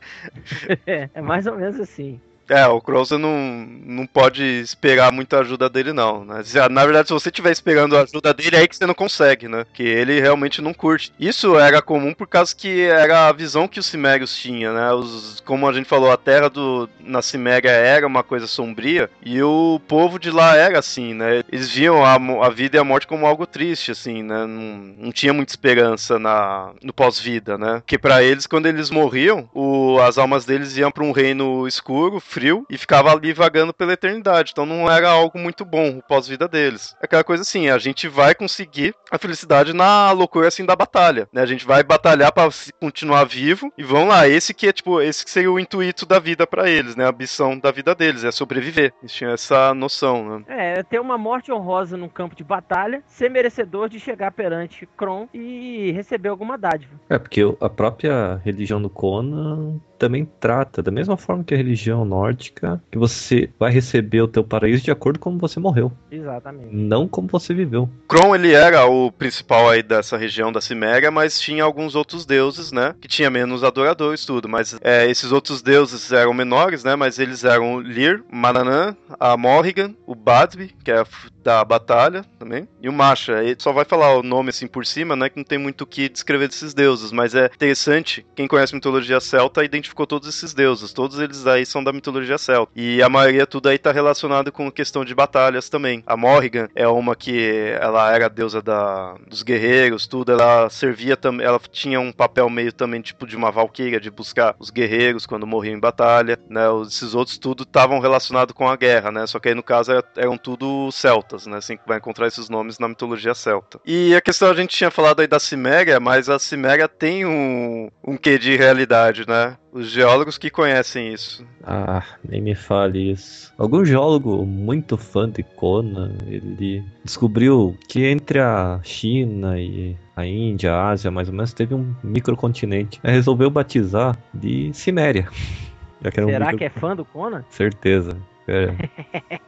[0.86, 2.20] é, é mais ou menos assim.
[2.50, 6.26] É, o Krauser não, não pode esperar muita ajuda dele, não.
[6.26, 6.44] Né?
[6.70, 9.48] Na verdade, se você estiver esperando a ajuda dele, é aí que você não consegue,
[9.48, 9.66] né?
[9.74, 11.14] Que ele realmente não curte.
[11.20, 14.92] Isso era comum por causa que era a visão que os Cimérios tinham, né?
[14.94, 19.42] Os, como a gente falou, a terra do, na Ciméria era uma coisa sombria e
[19.42, 21.44] o povo de lá era assim, né?
[21.52, 24.46] Eles viam a, a vida e a morte como algo triste, assim, né?
[24.46, 27.76] Não, não tinha muita esperança na, no pós-vida, né?
[27.76, 32.20] Porque para eles, quando eles morriam, o, as almas deles iam para um reino escuro,
[32.34, 34.52] frio e ficava ali vagando pela eternidade.
[34.52, 36.96] Então não era algo muito bom o pós-vida deles.
[37.02, 41.30] É aquela coisa assim, a gente vai conseguir a felicidade na loucura assim da batalha,
[41.32, 41.42] né?
[41.42, 44.28] A gente vai batalhar para continuar vivo e vão lá.
[44.28, 47.06] Esse que é tipo, esse que seria o intuito da vida para eles, né?
[47.06, 48.94] A ambição da vida deles é sobreviver.
[49.02, 50.46] Eles tinham essa noção, né?
[50.48, 55.28] É, ter uma morte honrosa num campo de batalha, ser merecedor de chegar perante Kron
[55.34, 57.00] e receber alguma dádiva.
[57.10, 62.06] É, porque a própria religião do Conan também trata, da mesma forma que a religião
[62.06, 65.92] nórdica, que você vai receber o teu paraíso de acordo com como você morreu.
[66.12, 66.76] Exatamente.
[66.76, 67.90] Não como você viveu.
[68.08, 72.72] Kron, ele era o principal aí dessa região da Ciméria, mas tinha alguns outros deuses,
[72.72, 72.94] né?
[73.02, 74.48] Que tinha menos adoradores, tudo.
[74.48, 76.96] Mas é, esses outros deuses eram menores, né?
[76.96, 81.04] Mas eles eram Lir, Mananã, a Morrigan, o Badbi, que é
[81.44, 83.44] da batalha também, e o Masha.
[83.44, 85.30] Ele só vai falar o nome assim por cima, né?
[85.30, 88.26] Que não tem muito o que descrever desses deuses, mas é interessante.
[88.36, 90.94] Quem conhece mitologia celta identificou todos esses deuses.
[90.94, 92.72] Todos eles aí são da mitologia celta.
[92.76, 96.04] E a maioria tudo aí tá relacionado com questão de batalhas também.
[96.08, 100.32] A Morrigan é uma que ela era deusa da, dos guerreiros, tudo.
[100.32, 104.56] Ela servia também, ela tinha um papel meio também tipo de uma valquíria, de buscar
[104.58, 106.62] os guerreiros quando morriam em batalha, né?
[106.88, 109.28] Esses outros tudo estavam relacionados com a guerra, né?
[109.28, 111.58] Só que aí no caso eram tudo celtas celtas, né?
[111.58, 113.80] Assim, vai encontrar esses nomes na mitologia celta.
[113.86, 117.90] E a questão, a gente tinha falado aí da Ciméria, mas a Ciméria tem um,
[118.06, 119.58] um quê de realidade, né?
[119.72, 121.46] Os geólogos que conhecem isso.
[121.64, 123.52] Ah, nem me fale isso.
[123.58, 130.74] Algum geólogo muito fã de Conan, ele descobriu que entre a China e a Índia,
[130.74, 133.00] a Ásia, mais ou menos, teve um microcontinente.
[133.04, 135.28] Aí resolveu batizar de Ciméria.
[136.14, 136.58] Será um micro...
[136.58, 137.46] que é fã do Conan?
[137.50, 138.18] Certeza.
[138.48, 138.68] É.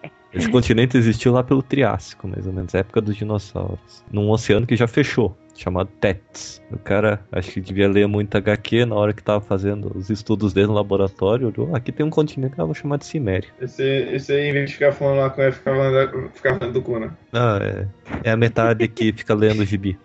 [0.35, 4.03] Esse continente existiu lá pelo Triássico, mais ou menos, época dos dinossauros.
[4.11, 6.61] Num oceano que já fechou, chamado Tétis.
[6.69, 10.51] O cara, acho que devia ler muito HQ na hora que tava fazendo os estudos
[10.51, 11.47] dele no laboratório.
[11.47, 13.49] Olhou, aqui tem um continente que eu vou chamar de Ciméria.
[13.61, 16.73] Esse, esse aí, em vez de ficar falando lá com ele, ficar falando, ficar falando
[16.73, 17.17] do Kuna.
[17.31, 17.87] Ah, é.
[18.25, 19.97] É a metade que fica lendo o gibi.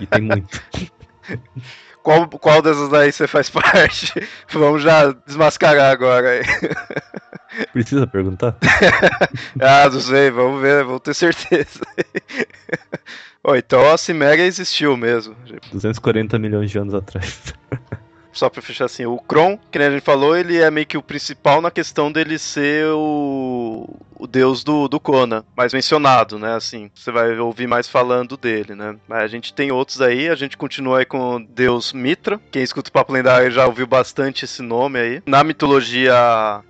[0.00, 0.62] E tem muito.
[2.02, 4.12] Qual, qual dessas aí você faz parte?
[4.52, 6.40] Vamos já desmascarar agora.
[7.72, 8.56] Precisa perguntar?
[9.60, 11.80] ah, não sei, vamos ver, vamos ter certeza.
[13.44, 15.36] oh, então a Ciméria existiu mesmo.
[15.72, 17.54] 240 milhões de anos atrás.
[18.32, 21.02] Só pra fechar assim, o Kron, que a gente falou, ele é meio que o
[21.02, 23.88] principal na questão dele ser o
[24.20, 26.54] o deus do, do Conan, mais mencionado, né?
[26.54, 28.96] Assim, você vai ouvir mais falando dele, né?
[29.08, 32.38] Mas a gente tem outros aí, a gente continua aí com o deus Mitra.
[32.50, 35.22] Quem escuta o Papo Lendário já ouviu bastante esse nome aí.
[35.24, 36.14] Na mitologia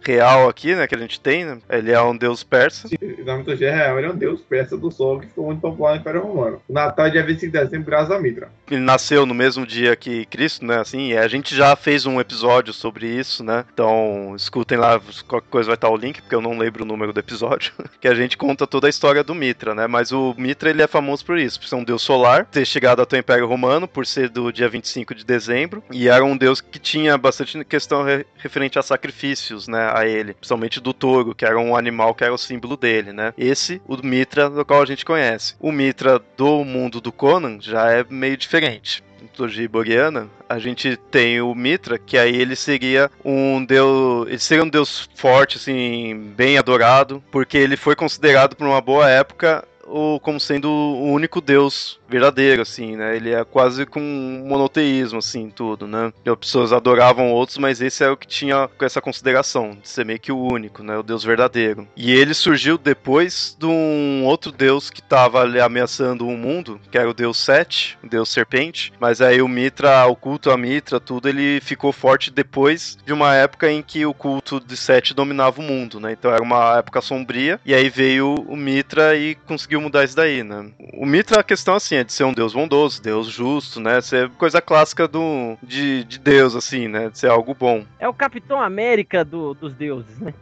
[0.00, 1.58] real aqui, né, que a gente tem, né?
[1.68, 2.86] Ele é um deus persa.
[2.86, 5.94] Sim, na mitologia real, ele é um deus persa do sol que ficou muito popular
[5.94, 6.62] no Império Romano.
[6.68, 8.48] O Natal é dia 25 de dezembro, graças a Mitra.
[8.70, 10.78] Ele nasceu no mesmo dia que Cristo, né?
[10.78, 13.64] Assim, e a gente já fez um episódio sobre isso, né?
[13.72, 17.12] Então, escutem lá, qualquer coisa vai estar o link, porque eu não lembro o número
[17.12, 19.86] do episódio episódio, que a gente conta toda a história do Mitra, né?
[19.86, 23.00] Mas o Mitra ele é famoso por isso, por ser um deus solar, ter chegado
[23.00, 26.60] até o Império Romano, por ser do dia 25 de dezembro, e era um deus
[26.60, 31.44] que tinha bastante questão re referente a sacrifícios, né, a ele, principalmente do touro, que
[31.44, 33.32] era um animal que era o símbolo dele, né?
[33.36, 35.54] Esse, o Mitra, do qual a gente conhece.
[35.58, 41.40] O Mitra do mundo do Conan já é meio diferente mitologia iboriana, a gente tem
[41.40, 46.58] o Mitra, que aí ele seria um deus, ele seria um deus forte assim, bem
[46.58, 51.98] adorado, porque ele foi considerado por uma boa época o, como sendo o único Deus
[52.08, 53.16] verdadeiro, assim, né?
[53.16, 54.00] Ele é quase com
[54.46, 56.12] monoteísmo, assim, tudo, né?
[56.26, 60.04] As pessoas adoravam outros, mas esse é o que tinha com essa consideração, de ser
[60.04, 60.96] meio que o único, né?
[60.96, 61.86] O Deus verdadeiro.
[61.96, 67.08] E ele surgiu depois de um outro Deus que estava ameaçando o mundo, que era
[67.08, 71.28] o Deus Sete, o Deus Serpente, mas aí o Mitra, o culto a Mitra, tudo,
[71.28, 75.64] ele ficou forte depois de uma época em que o culto de Sete dominava o
[75.64, 76.12] mundo, né?
[76.12, 80.42] Então era uma época sombria, e aí veio o Mitra e conseguiu mudar isso daí,
[80.42, 80.70] né?
[80.94, 84.00] O Mitra, a questão assim, é de ser um deus bondoso, deus justo, né?
[84.00, 87.08] Ser coisa clássica do, de, de Deus, assim, né?
[87.08, 87.84] De ser algo bom.
[87.98, 90.34] É o Capitão América do, dos deuses, né?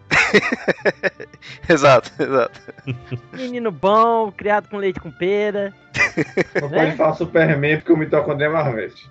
[1.68, 2.60] exato, exato.
[3.32, 5.72] Menino bom, criado com leite com pera.
[6.60, 6.84] Não né?
[6.84, 9.08] pode falar Superman porque o mitocôndria é Marvete.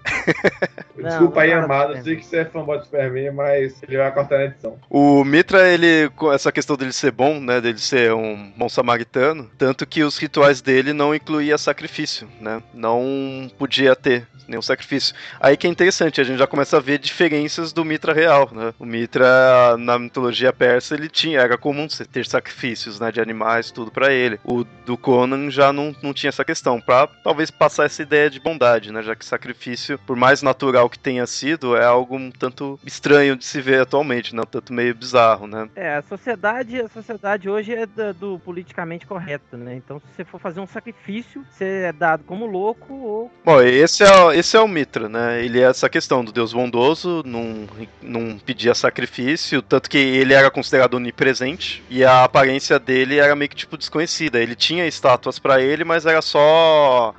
[0.98, 2.02] Desculpa aí, amado.
[2.04, 4.78] Sei que você é fanboy do Superman, mas ele vai cortar na edição.
[4.89, 7.62] O Mitra, ele, com essa questão dele ser bom, né?
[7.62, 12.62] Dele ser um bom samaritano, tanto que os rituais dele não incluía sacrifício, né?
[12.74, 15.14] Não podia ter nenhum sacrifício.
[15.39, 18.74] Aí que é interessante, a gente já começa a ver diferenças do Mitra real, né?
[18.80, 23.12] O Mitra, na mitologia persa, ele tinha, era comum ter sacrifícios, né?
[23.12, 24.39] De animais, tudo para ele.
[24.43, 28.40] O do Conan já não, não tinha essa questão, pra talvez passar essa ideia de
[28.40, 29.04] bondade, né?
[29.04, 33.44] Já que sacrifício, por mais natural que tenha sido, é algo um tanto estranho de
[33.44, 34.42] se ver atualmente, né?
[34.42, 35.68] Um tanto meio bizarro, né?
[35.76, 39.76] É, a sociedade, a sociedade hoje é do, do politicamente correto, né?
[39.76, 43.32] Então, se você for fazer um sacrifício, você é dado como louco ou...
[43.44, 45.44] Bom, esse é, esse é o Mitra, né?
[45.44, 47.68] Ele é essa questão do Deus bondoso, não,
[48.02, 53.50] não pedia sacrifício, tanto que ele era considerado onipresente e a aparência dele era meio
[53.50, 54.40] que tipo desconhecida.
[54.40, 56.22] Ele tinha estátuas para ele, mas era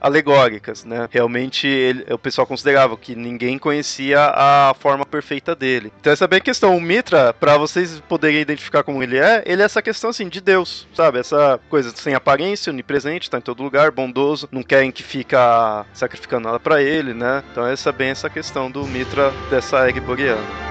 [0.00, 1.08] alegóricas, né?
[1.10, 5.92] Realmente ele, o pessoal considerava que ninguém conhecia a forma perfeita dele.
[6.00, 6.76] Então essa é bem a questão.
[6.76, 10.40] O Mitra, para vocês poderem identificar como ele é, ele é essa questão assim de
[10.40, 11.18] Deus, sabe?
[11.18, 16.46] Essa coisa sem aparência, onipresente, tá em todo lugar, bondoso, não querem que fica sacrificando
[16.46, 17.42] nada para ele né?
[17.50, 20.67] Então essa é bem essa questão do Mitra dessa Egg Boreana.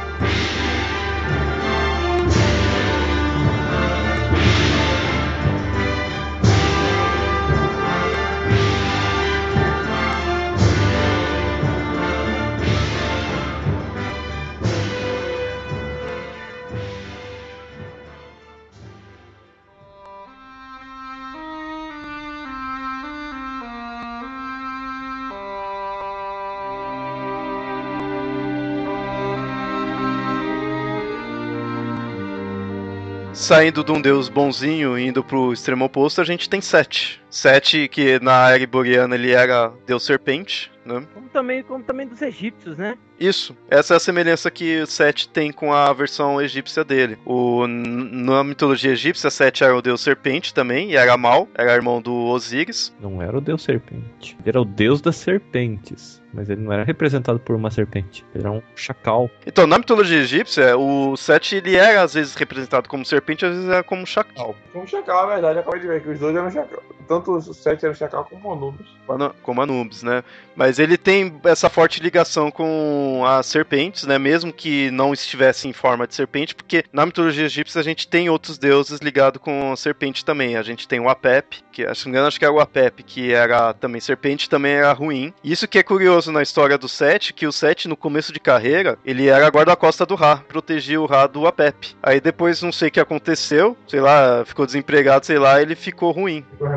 [33.47, 37.23] Saindo de um deus bonzinho e indo pro extremo oposto, a gente tem Sete.
[37.37, 41.05] Sete, que na era iboriana ele era deus serpente, né?
[41.13, 42.97] Como também, como também dos egípcios, né?
[43.19, 43.55] Isso.
[43.69, 47.17] Essa é a semelhança que Sete tem com a versão egípcia dele.
[47.25, 52.01] O, na mitologia egípcia, Sete era o deus serpente também, e era mal, era irmão
[52.01, 52.95] do Osíris.
[52.99, 54.37] Não era o deus serpente.
[54.39, 56.21] Ele era o deus das serpentes.
[56.33, 58.23] Mas ele não era representado por uma serpente.
[58.35, 59.29] Ele era um chacal.
[59.45, 63.69] Então, na mitologia egípcia, o Sete ele era às vezes representado como serpente, às vezes
[63.69, 64.55] era como chacal.
[64.71, 65.59] Como chacal, é verdade.
[65.59, 66.83] Acabei de ver que os dois eram chacal.
[67.07, 68.87] Tanto o Sete era chacal como o Anubis.
[69.41, 70.23] Como Anubis, né?
[70.55, 74.17] Mas ele tem essa forte ligação com as serpentes, né?
[74.17, 78.29] Mesmo que não estivesse em forma de serpente, porque na mitologia egípcia a gente tem
[78.29, 80.55] outros deuses ligados com a serpente também.
[80.55, 83.33] A gente tem o Apep, que acho que engano, acho que era o Apep, que
[83.33, 85.33] era também serpente, também era ruim.
[85.43, 88.97] Isso que é curioso na história do Sete, que o Sete, no começo de carreira,
[89.05, 91.95] ele era guarda-costa do Ra, protegia o Ra do Apep.
[92.01, 96.11] Aí depois, não sei o que aconteceu, sei lá, ficou desempregado, sei lá, ele ficou
[96.11, 96.45] ruim.
[96.51, 96.67] Ficou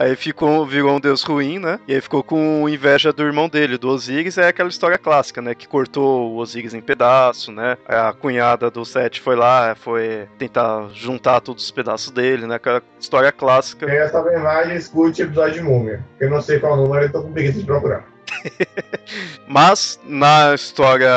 [0.00, 1.80] Aí ficou, virou um deus ruim, né?
[1.88, 4.38] E aí ficou com inveja do irmão dele, do Osiris.
[4.38, 5.54] É aquela história clássica, né?
[5.54, 7.76] Que cortou o Osiris em pedaço, né?
[7.86, 12.54] A cunhada do Sete foi lá, foi tentar juntar todos os pedaços dele, né?
[12.54, 13.86] Aquela história clássica.
[13.86, 16.04] Quem essa verdade, escute o episódio de Múmia.
[16.20, 18.17] Eu não sei qual número, eu tô com preguiça de procurar.
[19.46, 21.10] Mas na história,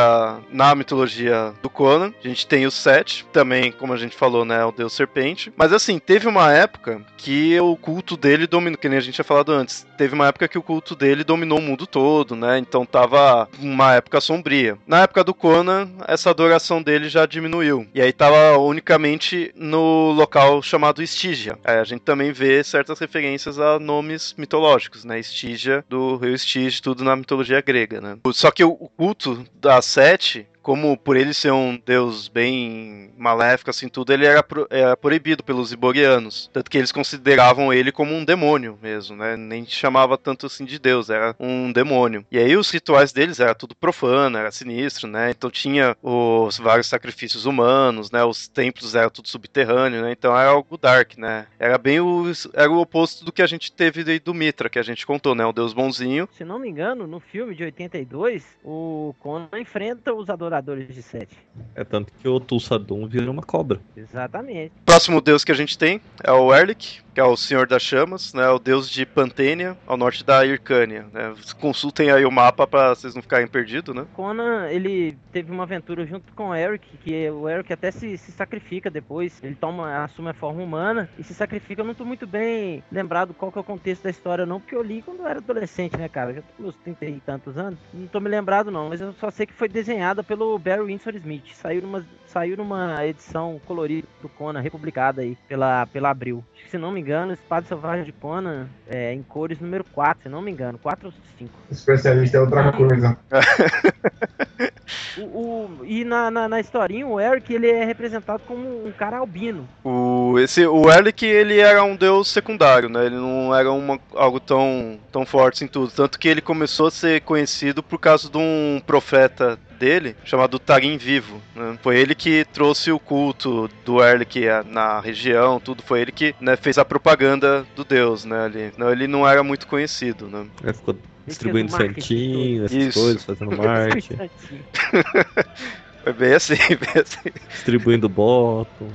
[0.52, 4.64] na mitologia do Conan, a gente tem o Sete, também, como a gente falou, né,
[4.66, 5.52] o deus serpente.
[5.56, 9.26] Mas assim, teve uma época que o culto dele dominou, que nem a gente tinha
[9.26, 9.86] falado antes.
[9.98, 12.58] Teve uma época que o culto dele dominou o mundo todo, né?
[12.58, 14.78] Então tava uma época sombria.
[14.88, 17.88] Na época do Conan, essa adoração dele já diminuiu.
[17.94, 21.58] E aí tava unicamente no local chamado Estígia.
[21.64, 25.20] Aí a gente também vê certas referências a nomes mitológicos, né?
[25.20, 28.18] Estígia, do rio Estígia, tudo na mitologia grega, né?
[28.34, 33.88] Só que o culto da Sete como por ele ser um deus bem maléfico, assim,
[33.88, 36.50] tudo, ele era, pro, era proibido pelos iborianos.
[36.54, 39.36] Tanto que eles consideravam ele como um demônio mesmo, né?
[39.36, 42.26] Nem chamava tanto assim de deus, era um demônio.
[42.32, 45.32] E aí os rituais deles era tudo profano, era sinistro, né?
[45.32, 48.24] Então tinha os vários sacrifícios humanos, né?
[48.24, 50.12] Os templos eram tudo subterrâneo, né?
[50.12, 51.48] Então era algo dark, né?
[51.60, 54.84] Era bem o, era o oposto do que a gente teve do Mitra, que a
[54.84, 55.46] gente contou, né?
[55.46, 56.30] O deus bonzinho.
[56.38, 61.38] Se não me engano, no filme de 82, o Conan enfrenta os adoradores de Sete.
[61.76, 63.80] É tanto que o Tulsadum vira uma cobra.
[63.96, 64.74] Exatamente.
[64.86, 68.34] Próximo deus que a gente tem é o Erlich, que é o Senhor das Chamas,
[68.34, 71.06] né, o deus de Pantênia, ao norte da Ircânia.
[71.12, 71.34] Né.
[71.60, 74.06] Consultem aí o mapa para vocês não ficarem perdidos, né?
[74.14, 78.32] Conan, ele teve uma aventura junto com o Eric, que o Eric até se, se
[78.32, 81.82] sacrifica depois, ele toma, assume a forma humana e se sacrifica.
[81.82, 84.76] Eu não tô muito bem lembrado qual que é o contexto da história não, porque
[84.76, 86.34] eu li quando eu era adolescente, né, cara?
[86.34, 89.14] Já tô com meus 30 e tantos anos, não tô me lembrado não, mas eu
[89.14, 91.54] só sei que foi desenhada pelo Barry Windsor Smith.
[91.54, 96.44] Saiu numa, saiu numa edição colorida do Conan, republicada aí pela, pela Abril.
[96.54, 100.24] Acho que se não me engano, Espada Selvagem de Conan é em cores número 4,
[100.24, 101.52] se não me engano, 4 ou 5.
[101.72, 103.18] Especialista é outra coisa.
[105.18, 109.18] o, o, e na, na, na, historinha, o Eric ele é representado como um cara
[109.18, 109.68] albino.
[109.84, 113.06] O, esse, o Eric ele era um deus secundário, né?
[113.06, 115.92] Ele não era uma, algo tão, tão forte em tudo.
[115.92, 120.96] Tanto que ele começou a ser conhecido por causa de um profeta dele, chamado Tarim
[120.96, 121.42] Vivo.
[121.56, 121.78] Né?
[121.82, 125.82] Foi ele que trouxe o culto do Erlich na região, tudo.
[125.82, 128.46] Foi ele que né, fez a propaganda do deus, né?
[128.46, 128.72] Ali.
[128.78, 130.46] Não, ele não era muito conhecido, né?
[130.64, 130.96] Ele ficou
[131.32, 133.00] distribuindo santinho, essas Isso.
[133.00, 134.18] coisas, fazendo marketing.
[136.04, 137.30] Foi bem assim, bem assim.
[137.50, 138.90] Distribuindo bottom.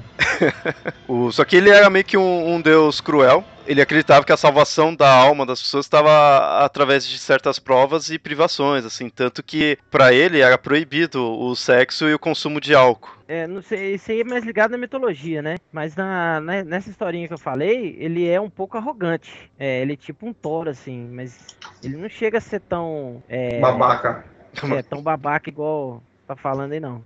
[1.07, 3.45] o, só que ele era meio que um, um, deus cruel.
[3.67, 8.19] Ele acreditava que a salvação da alma das pessoas estava através de certas provas e
[8.19, 13.17] privações, assim, tanto que para ele era proibido o sexo e o consumo de álcool.
[13.27, 15.57] É, não sei, isso aí é mais ligado na mitologia, né?
[15.73, 19.51] Mas na, na, nessa historinha que eu falei, ele é um pouco arrogante.
[19.59, 21.45] É, ele é tipo um touro, assim, mas
[21.83, 23.21] ele não chega a ser tão.
[23.29, 24.25] É, babaca.
[24.77, 27.03] É, tão babaca igual tá falando aí, não.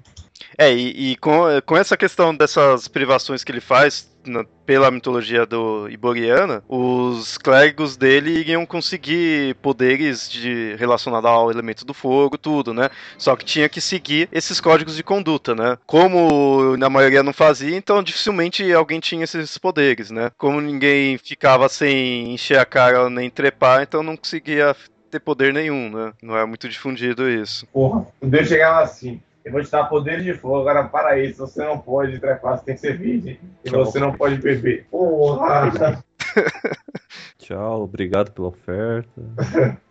[0.56, 5.46] É, e, e, com, com essa questão dessas privações que ele faz na, pela mitologia
[5.46, 12.74] do Iboriana, os clérigos dele iriam conseguir poderes de relacionados ao elemento do fogo, tudo,
[12.74, 12.90] né?
[13.18, 15.78] Só que tinha que seguir esses códigos de conduta, né?
[15.86, 20.30] Como na maioria não fazia, então dificilmente alguém tinha esses poderes, né?
[20.36, 24.74] Como ninguém ficava sem encher a cara nem trepar, então não conseguia
[25.10, 26.12] ter poder nenhum, né?
[26.22, 27.66] Não é muito difundido isso.
[27.66, 29.20] Porra, o Deus chegava assim.
[29.44, 32.64] Eu vou te dar poder de fogo, agora para isso, você não pode trepar, você
[32.64, 33.40] tem que ser virgem.
[33.64, 34.86] E você não pode beber.
[34.90, 36.04] Porra!
[37.38, 39.10] Tchau, obrigado pela oferta.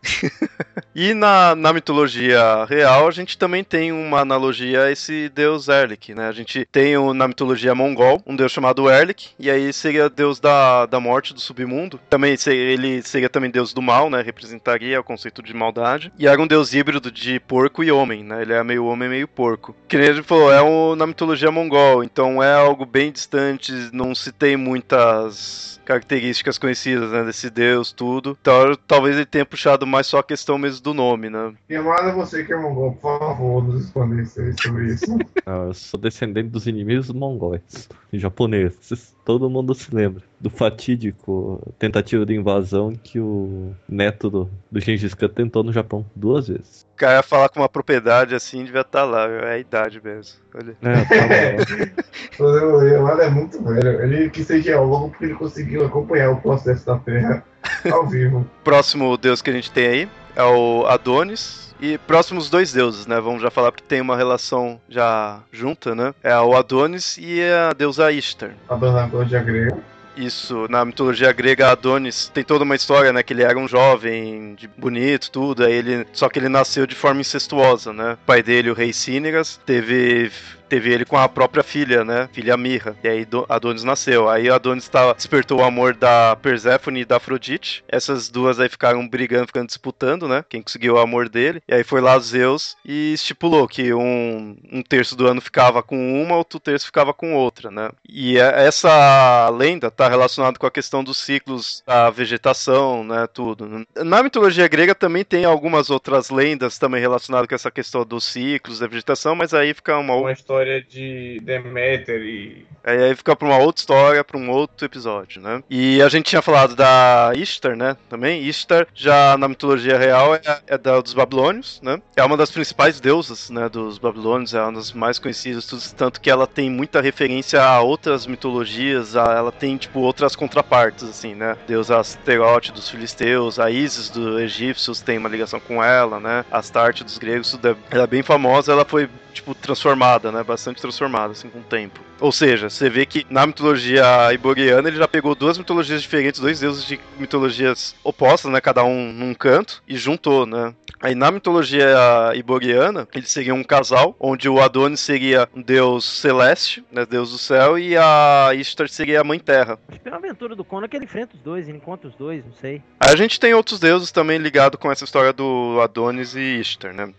[0.94, 6.14] e na, na mitologia real, a gente também tem uma analogia a esse deus Erlik,
[6.14, 6.28] né?
[6.28, 10.40] A gente tem o, na mitologia mongol um deus chamado Erlik, e aí seria deus
[10.40, 12.00] da, da morte, do submundo.
[12.10, 14.22] Também seria, ele seria também deus do mal, né?
[14.22, 16.12] Representaria o conceito de maldade.
[16.18, 18.42] E era um deus híbrido de porco e homem, né?
[18.42, 19.76] Ele é meio homem, meio porco.
[19.88, 24.14] Que nem gente falou, é um, na mitologia mongol, então é algo bem distante, não
[24.14, 28.38] se tem muitas características conhecidas, né, desse deus, tudo.
[28.42, 31.54] Então, talvez ele tenha puxado mais só a questão mesmo do nome, né?
[31.70, 35.18] E amada você que é mongol, por favor, nos esclareça sobre isso.
[35.46, 39.16] Não, eu sou descendente dos inimigos mongóis, japoneses.
[39.30, 45.14] Todo mundo se lembra do fatídico tentativa de invasão que o neto do, do Gengis
[45.14, 46.88] Khan tentou no Japão duas vezes.
[46.96, 50.02] O cara ia falar com uma propriedade assim, devia estar tá lá, é a idade
[50.04, 50.40] mesmo.
[50.56, 50.76] Olha.
[50.82, 54.02] É, tá o é muito velho.
[54.02, 57.46] Ele quis ser geólogo porque ele conseguiu acompanhar o processo da Terra
[57.92, 58.50] ao vivo.
[58.66, 63.20] Próximo deus que a gente tem aí é o Adonis, e próximos dois deuses, né?
[63.20, 66.14] Vamos já falar porque tem uma relação já junta, né?
[66.24, 68.52] É o Adonis e a deusa Ishtar.
[68.68, 69.78] Adonis grega.
[70.18, 73.24] Isso, na mitologia grega, Adonis tem toda uma história, né?
[73.24, 75.64] Que ele era um jovem, de bonito, tudo.
[75.64, 78.14] Aí ele, só que ele nasceu de forma incestuosa, né?
[78.14, 80.30] O pai dele, o rei Cínigas, teve
[80.70, 82.30] teve ele com a própria filha, né?
[82.32, 82.96] Filha Mirra.
[83.04, 84.30] E aí Adonis nasceu.
[84.30, 87.84] Aí Adonis tá, despertou o amor da Perséfone e da Afrodite.
[87.88, 90.46] Essas duas aí ficaram brigando, ficando disputando, né?
[90.48, 91.62] Quem conseguiu o amor dele.
[91.68, 96.22] E aí foi lá Zeus e estipulou que um, um terço do ano ficava com
[96.22, 97.90] uma, outro terço ficava com outra, né?
[98.08, 103.28] E é, essa lenda tá relacionada com a questão dos ciclos da vegetação, né?
[103.34, 103.86] Tudo.
[103.96, 108.80] Na mitologia grega também tem algumas outras lendas também relacionadas com essa questão dos ciclos
[108.80, 113.36] da vegetação, mas aí fica uma, uma história história de Deméter e Aí, aí fica
[113.36, 115.62] pra uma outra história, pra um outro episódio, né?
[115.70, 117.96] E a gente tinha falado da Ishtar, né?
[118.10, 118.44] Também.
[118.44, 122.02] Ishtar, já na mitologia real, é, é da, dos babilônios, né?
[122.16, 123.70] É uma das principais deusas, né?
[123.70, 128.26] Dos babilônios, é uma das mais conhecidas, tanto que ela tem muita referência a outras
[128.26, 131.58] mitologias, a, ela tem, tipo, outras contrapartes, assim, né?
[131.68, 136.46] Deusa Asterote dos filisteus, a Isis dos egípcios tem uma ligação com ela, né?
[136.50, 140.44] Astarte dos gregos, é, ela é bem famosa, ela foi tipo, transformada, né?
[140.50, 142.00] Bastante transformada, assim, com o tempo.
[142.20, 146.60] Ou seja, você vê que na mitologia iboriana ele já pegou duas mitologias diferentes, dois
[146.60, 148.60] deuses de mitologias opostas, né?
[148.60, 150.74] Cada um num canto, e juntou, né?
[151.00, 151.88] Aí na mitologia
[152.34, 157.38] iboriana, eles seriam um casal, onde o Adonis seria um deus celeste, né, deus do
[157.38, 159.78] céu, e a Ishtar seria a mãe terra.
[159.88, 162.16] Acho que é uma aventura do Conan que ele enfrenta os dois, ele encontra os
[162.16, 162.82] dois, não sei.
[163.00, 166.92] Aí a gente tem outros deuses também ligados com essa história do Adonis e Ishtar,
[166.92, 167.14] né?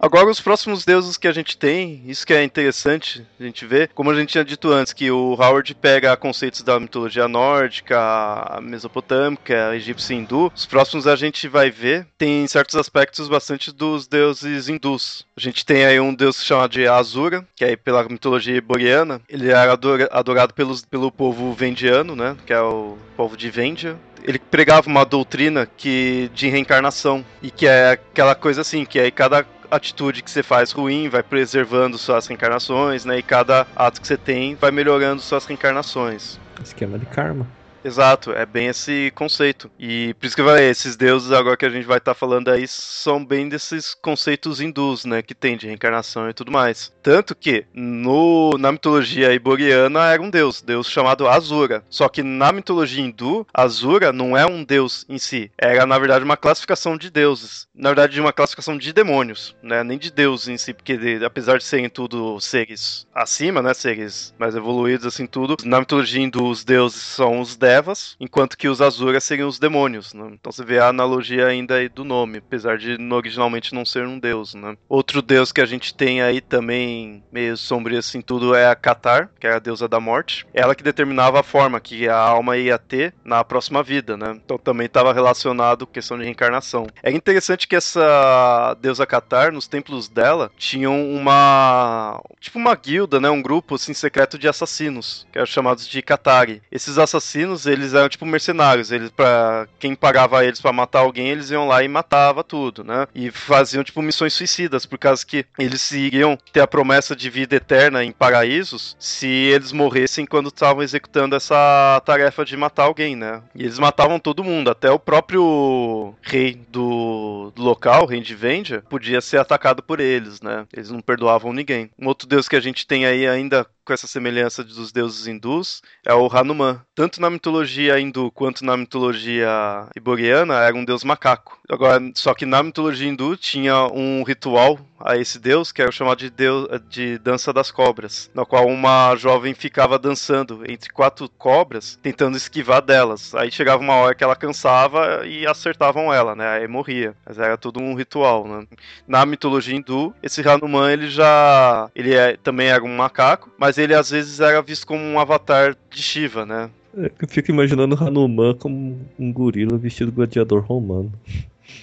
[0.00, 3.90] Agora, os próximos deuses que a gente tem, isso que é interessante a gente ver,
[3.94, 9.76] como a gente tinha dito antes, que o Howard pega conceitos da mitologia nórdica, mesopotâmica,
[9.76, 10.50] egípcia e hindu.
[10.56, 15.26] Os próximos a gente vai ver, tem certos aspectos bastante dos deuses hindus.
[15.36, 19.20] A gente tem aí um deus chamado de Azura, que é pela mitologia iboriana.
[19.28, 19.78] Ele era
[20.10, 22.38] adorado pelos, pelo povo vendiano, né?
[22.46, 27.66] Que é o povo de Vendia ele pregava uma doutrina que de reencarnação e que
[27.66, 32.26] é aquela coisa assim que aí cada atitude que você faz ruim vai preservando suas
[32.26, 33.18] reencarnações, né?
[33.18, 36.38] E cada ato que você tem vai melhorando suas reencarnações.
[36.62, 37.46] Esquema de karma.
[37.84, 39.70] Exato, é bem esse conceito.
[39.78, 42.18] E por isso que eu falei, esses deuses agora que a gente vai estar tá
[42.18, 46.92] falando aí são bem desses conceitos hindus, né, que tem de reencarnação e tudo mais.
[47.02, 51.82] Tanto que no, na mitologia iboriana era um deus, deus chamado Azura.
[51.88, 56.24] Só que na mitologia hindu, Azura não é um deus em si, era na verdade
[56.24, 57.66] uma classificação de deuses.
[57.74, 61.56] Na verdade, uma classificação de demônios, né, nem de deuses em si, porque de, apesar
[61.56, 66.62] de serem tudo seres acima, né, seres mais evoluídos assim tudo, na mitologia hindu os
[66.62, 70.12] deuses são os Devas, enquanto que os Azuras seriam os demônios.
[70.12, 70.28] Né?
[70.32, 74.18] Então você vê a analogia ainda aí do nome, apesar de originalmente não ser um
[74.18, 74.54] deus.
[74.54, 74.76] Né?
[74.88, 79.30] Outro deus que a gente tem aí também, meio sombrio assim tudo, é a Catar,
[79.38, 80.44] que é a deusa da morte.
[80.52, 84.16] Ela que determinava a forma que a alma ia ter na próxima vida.
[84.16, 84.36] Né?
[84.44, 86.88] Então também estava relacionado com questão de reencarnação.
[87.04, 92.20] É interessante que essa deusa Catar, nos templos dela, tinham uma.
[92.40, 93.30] tipo uma guilda, né?
[93.30, 96.62] um grupo assim, secreto de assassinos, que eram chamados de Katari.
[96.72, 98.90] Esses assassinos eles eram tipo mercenários.
[98.90, 103.06] Eles, para quem pagava eles para matar alguém, eles iam lá e matava tudo, né?
[103.14, 107.56] E faziam tipo missões suicidas, por causa que eles iriam ter a promessa de vida
[107.56, 113.42] eterna em paraísos se eles morressem quando estavam executando essa tarefa de matar alguém, né?
[113.54, 118.34] E eles matavam todo mundo, até o próprio rei do, do local, o rei de
[118.34, 120.66] Vendia, podia ser atacado por eles, né?
[120.72, 121.90] Eles não perdoavam ninguém.
[121.98, 125.82] Um outro deus que a gente tem aí ainda com essa semelhança dos deuses hindus
[126.06, 126.80] é o Hanuman.
[126.94, 131.58] Tanto na mitologia hindu quanto na mitologia iboriana era um deus macaco.
[131.68, 136.18] Agora, só que na mitologia hindu tinha um ritual a esse deus que era chamado
[136.18, 141.98] de deus de dança das cobras, na qual uma jovem ficava dançando entre quatro cobras,
[142.02, 143.34] tentando esquivar delas.
[143.34, 146.46] Aí chegava uma hora que ela cansava e acertavam ela, né?
[146.48, 147.14] Aí morria.
[147.26, 148.66] Mas era tudo um ritual, né?
[149.08, 153.94] Na mitologia hindu, esse Hanuman ele já ele é, também era um macaco, mas ele
[153.94, 156.70] às vezes era visto como um avatar de Shiva, né?
[156.96, 161.12] É, eu fico imaginando Hanuman como um gorila vestido gladiador romano.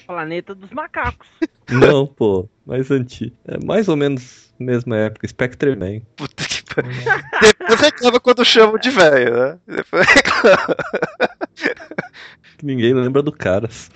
[0.06, 1.28] Planeta dos macacos.
[1.70, 3.36] Não, pô, mais antigo.
[3.48, 6.02] É mais ou menos mesma época, Spectreman.
[6.16, 6.92] Puta que pariu.
[7.42, 9.58] Depois reclama quando chamam de velho, né?
[9.68, 10.76] Depois reclama.
[12.64, 13.92] Ninguém lembra do Caras.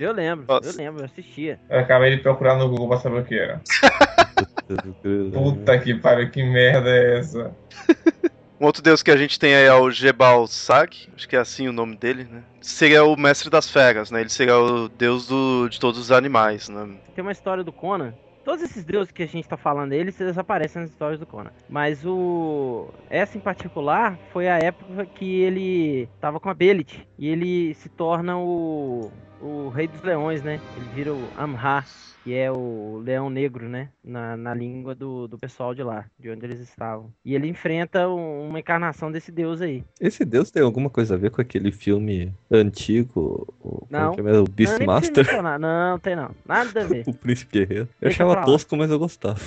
[0.00, 0.70] Eu lembro, Nossa.
[0.70, 1.60] eu lembro, eu assistia.
[1.68, 3.60] Eu acabei de procurar no Google pra saber o que era.
[5.32, 7.54] Puta que pariu, que merda é essa?
[8.60, 11.40] Um outro deus que a gente tem aí é o Jebal Sag, acho que é
[11.40, 12.44] assim o nome dele, né?
[12.60, 14.20] Seria o mestre das feras, né?
[14.20, 16.88] Ele seria o deus do, de todos os animais, né?
[17.12, 18.14] Tem uma história do Conan
[18.44, 21.52] Todos esses deuses que a gente está falando, eles, eles aparecem nas histórias do Conan.
[21.68, 27.28] Mas o essa em particular foi a época que ele tava com a Belit e
[27.28, 29.12] ele se torna o
[29.42, 30.60] o Rei dos Leões, né?
[30.76, 31.84] Ele vira o Amha
[32.22, 33.88] que é o leão negro, né?
[34.02, 37.12] Na, na língua do, do pessoal de lá, de onde eles estavam.
[37.24, 39.82] E ele enfrenta um, uma encarnação desse deus aí.
[40.00, 43.52] Esse deus tem alguma coisa a ver com aquele filme antigo?
[43.60, 44.14] O, não.
[44.14, 45.42] É o Beastmaster?
[45.42, 46.30] Não, não, tem não.
[46.46, 47.04] Nada a ver.
[47.06, 47.88] o Príncipe Guerreiro.
[48.00, 49.40] Eu Deixa achava tosco, mas eu gostava.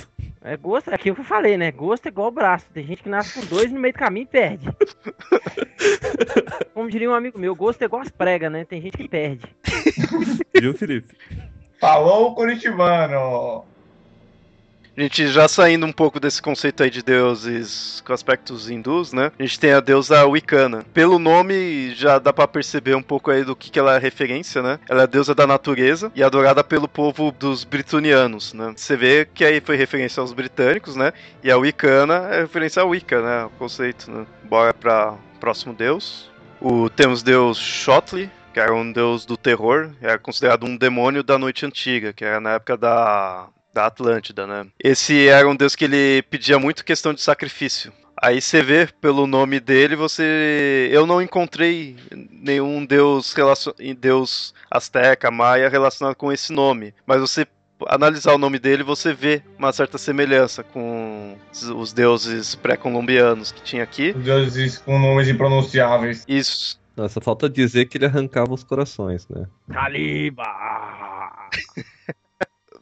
[0.46, 1.72] É gosto, é aquilo que eu falei, né?
[1.72, 2.66] Gosto é igual braço.
[2.72, 4.68] Tem gente que nasce com dois no meio do caminho e perde.
[6.72, 8.64] Como diria um amigo meu, gosto é igual as pregas, né?
[8.64, 9.44] Tem gente que perde.
[10.54, 11.16] Viu, Felipe?
[11.80, 13.64] Falou o Curitibano!
[14.96, 19.30] A gente já saindo um pouco desse conceito aí de deuses com aspectos hindus, né?
[19.38, 20.86] A gente tem a deusa Wicana.
[20.94, 24.62] Pelo nome já dá para perceber um pouco aí do que, que ela é referência,
[24.62, 24.78] né?
[24.88, 28.72] Ela é a deusa da natureza e adorada pelo povo dos britonianos, né?
[28.74, 31.12] Você vê que aí foi referência aos britânicos, né?
[31.44, 33.44] E a Wicana é referência a Wicca, né?
[33.44, 34.26] O conceito, né?
[34.44, 36.30] Bora para próximo deus.
[36.58, 41.36] O, temos deus Shotley, que era um deus do terror, era considerado um demônio da
[41.36, 44.66] noite antiga, que era na época da da Atlântida, né?
[44.82, 47.92] Esse era um deus que ele pedia muito questão de sacrifício.
[48.20, 50.88] Aí você vê pelo nome dele, você.
[50.90, 51.96] Eu não encontrei
[52.30, 53.72] nenhum deus, relacion...
[53.98, 56.94] deus asteca, maia relacionado com esse nome.
[57.06, 57.46] Mas você
[57.86, 61.36] analisar o nome dele, você vê uma certa semelhança com
[61.76, 64.14] os deuses pré-colombianos que tinha aqui.
[64.16, 66.24] Os deuses com nomes impronunciáveis.
[66.26, 66.80] Isso.
[66.96, 69.46] Nossa, falta dizer que ele arrancava os corações, né?
[69.70, 70.46] Caliba!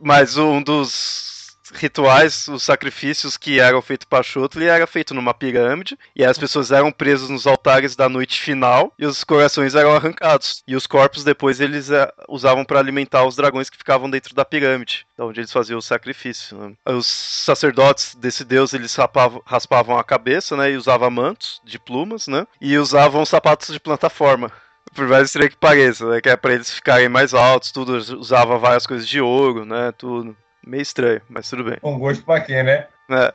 [0.00, 1.34] Mas um dos
[1.72, 6.70] rituais, os sacrifícios que eram feitos para Xotli era feito numa pirâmide e as pessoas
[6.70, 11.24] eram presas nos altares da noite final e os corações eram arrancados e os corpos
[11.24, 15.52] depois eles uh, usavam para alimentar os dragões que ficavam dentro da pirâmide, onde eles
[15.52, 16.56] faziam o sacrifício.
[16.56, 16.74] Né?
[16.86, 22.26] Os sacerdotes desse deus eles rapavam, raspavam a cabeça, né, e usavam mantos de plumas,
[22.26, 24.50] né, e usavam sapatos de plataforma
[24.94, 26.20] por mais estranho que pareça, né?
[26.20, 29.92] Que é pra eles ficarem mais altos, tudo, usava várias coisas de ouro, né?
[29.96, 30.36] Tudo.
[30.66, 31.78] Meio estranho, mas tudo bem.
[31.82, 32.86] Um gosto pra quem, né?
[33.10, 33.34] É.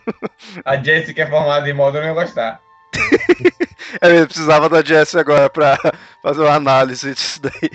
[0.64, 2.60] A Jessica é formada em modo, eu não ia gostar.
[4.00, 5.76] é, eu precisava da Jess agora pra
[6.22, 7.70] fazer uma análise disso daí.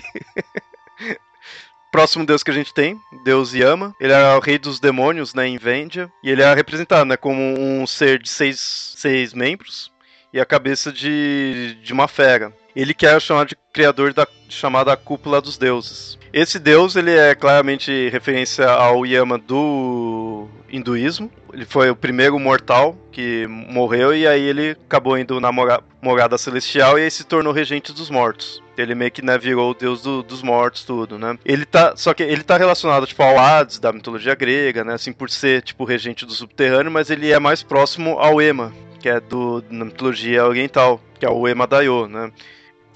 [1.92, 3.94] Próximo deus que a gente tem, Deus Yama.
[4.00, 6.10] Ele é o rei dos demônios, né, em Vendia.
[6.22, 9.92] E ele é representado, né, como um ser de seis, seis membros
[10.32, 14.96] e a cabeça de, de uma fera ele que é chamado de criador da chamada
[14.96, 16.18] Cúpula dos Deuses.
[16.32, 21.30] Esse deus ele é claramente referência ao Yama do hinduísmo.
[21.52, 26.36] Ele foi o primeiro mortal que morreu e aí ele acabou indo na mora morada
[26.36, 28.62] celestial e aí se tornou regente dos mortos.
[28.76, 31.38] Ele meio que né, virou o deus do, dos mortos, tudo, né?
[31.42, 34.92] Ele tá, só que ele tá relacionado tipo ao Hades da mitologia grega, né?
[34.92, 38.70] Assim por ser tipo regente do subterrâneo, mas ele é mais próximo ao Ema,
[39.00, 42.30] que é do da mitologia oriental, que é o Ema Dayo, né?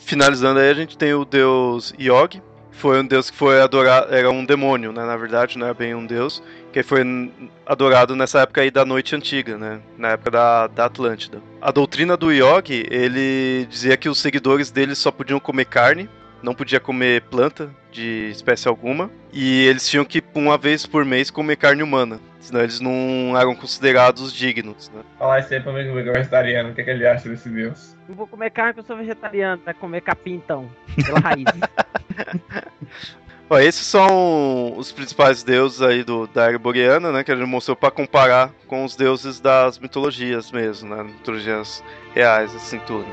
[0.05, 2.43] Finalizando aí, a gente tem o deus Yog.
[2.73, 5.05] Foi um deus que foi adorado, era um demônio, né?
[5.05, 6.43] Na verdade, não é bem um deus,
[6.73, 7.03] que foi
[7.67, 9.81] adorado nessa época aí da Noite Antiga, né?
[9.99, 11.43] Na época da, da Atlântida.
[11.61, 16.09] A doutrina do Yog, ele dizia que os seguidores dele só podiam comer carne,
[16.43, 21.31] não podia comer planta de espécie alguma, e eles tinham que, uma vez por mês,
[21.31, 22.21] comer carne humana.
[22.41, 25.03] Senão eles não eram considerados dignos, né?
[25.19, 27.49] Falar isso aí pra mim que é vegetariano, o que, é que ele acha desse
[27.51, 27.95] deus?
[28.09, 30.71] Não vou comer carne porque eu sou vegetariano, vai comer capim então,
[31.05, 31.45] pela raiz.
[33.51, 37.25] Ó, esses são os principais deuses aí do, da era boreana, né?
[37.25, 41.03] Que a gente mostrou para comparar com os deuses das mitologias mesmo, né?
[41.03, 41.83] Mitologias
[42.15, 43.07] reais, assim, tudo.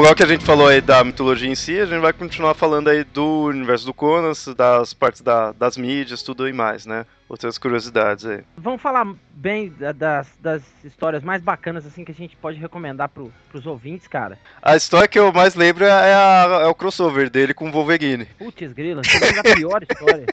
[0.00, 2.88] Igual que a gente falou aí da mitologia em si, a gente vai continuar falando
[2.88, 7.04] aí do universo do Conan, das partes da, das mídias, tudo e mais, né?
[7.30, 8.42] Outras curiosidades aí.
[8.56, 13.32] Vamos falar bem das, das histórias mais bacanas assim que a gente pode recomendar pro,
[13.48, 14.36] pros ouvintes, cara.
[14.60, 18.24] A história que eu mais lembro é, a, é o crossover dele com o Wolverine.
[18.36, 20.26] Putz, grila, você lembra a pior história.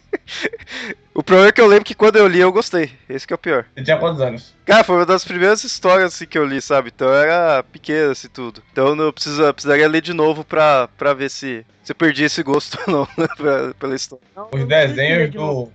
[1.13, 2.91] o problema é que eu lembro que quando eu li eu gostei.
[3.07, 3.65] Esse que é o pior.
[3.75, 4.55] Você tinha quantos anos?
[4.65, 6.91] Cara, foi uma das primeiras histórias assim, que eu li, sabe?
[6.93, 8.63] Então era pequena assim tudo.
[8.71, 12.41] Então eu precisa, precisaria ler de novo pra, pra ver se, se eu perdi esse
[12.41, 14.25] gosto ou não, né, pra, pela história.
[14.35, 15.71] Não, Os desenhos do,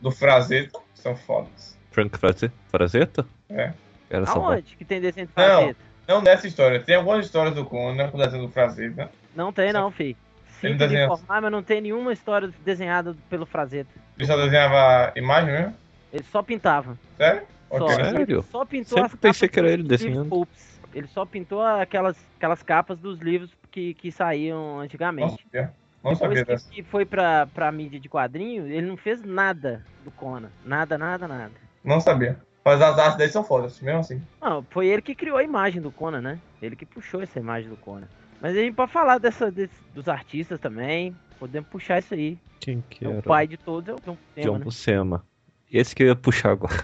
[0.00, 1.76] do Frazetta são fodas.
[1.90, 2.18] Frank
[2.68, 3.26] Frazetta?
[3.48, 3.72] É.
[4.10, 5.80] Era Aonde que tem desenho do Frazetta?
[6.06, 6.80] Não, não nessa história.
[6.80, 9.10] Tem algumas histórias do Conan com desenho do Frazetta.
[9.34, 10.16] Não tem não, fi.
[10.60, 11.04] Sinto desenha...
[11.04, 13.90] informar, mas não tem nenhuma história desenhada pelo Frazetta.
[14.18, 15.74] Ele só desenhava imagem mesmo?
[16.12, 16.98] Ele só pintava.
[17.16, 17.42] Sério?
[17.68, 18.44] Só, Sério?
[18.50, 20.48] só pintou Sempre pensei que era ele desenhando.
[20.94, 25.44] Ele só pintou aquelas, aquelas capas dos livros que, que saíam antigamente.
[25.52, 25.74] Nossa,
[26.12, 30.10] não Depois que, que, foi pra, pra mídia de quadrinho, ele não fez nada do
[30.10, 30.50] Conan.
[30.64, 31.52] Nada, nada, nada.
[31.82, 32.38] Não sabia.
[32.64, 34.22] Mas as artes dele são fodas, mesmo assim.
[34.40, 36.38] Não, foi ele que criou a imagem do Conan, né?
[36.60, 38.08] Ele que puxou essa imagem do Conan.
[38.40, 41.16] Mas a gente pode falar dessa, desse, dos artistas também.
[41.38, 42.38] Podemos puxar isso aí.
[42.60, 43.18] Quem que é era?
[43.18, 44.44] O pai de todos é o John Buscema.
[44.44, 44.64] John né?
[44.64, 45.26] Buscema.
[45.72, 46.74] Esse que eu ia puxar agora.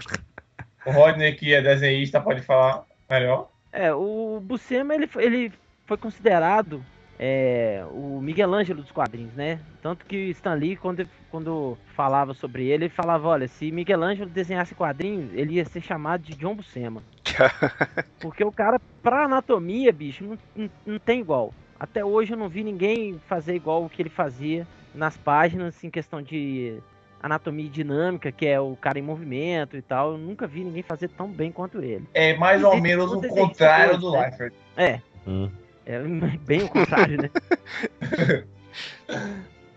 [0.85, 3.49] O Rodney, que é desenhista, pode falar melhor.
[3.71, 5.51] É, o Buscema ele, ele
[5.85, 6.83] foi considerado
[7.25, 9.57] é, o Miguel Ângelo dos quadrinhos, né?
[9.81, 14.29] Tanto que Stan Lee, quando, quando falava sobre ele, ele falava, olha, se Miguel Ângelo
[14.29, 17.01] desenhasse quadrinhos, ele ia ser chamado de John Buscema.
[18.19, 21.53] Porque o cara, pra anatomia, bicho, não, não, não tem igual.
[21.79, 25.89] Até hoje eu não vi ninguém fazer igual o que ele fazia nas páginas, em
[25.89, 26.77] questão de
[27.21, 30.11] anatomia dinâmica, que é o cara em movimento e tal.
[30.11, 32.05] Eu nunca vi ninguém fazer tão bem quanto ele.
[32.13, 34.27] É mais ou menos o contrário do né?
[34.27, 34.55] Liefeld.
[34.75, 35.49] É, Hum.
[35.85, 35.99] É
[36.45, 37.29] bem o contrário, né?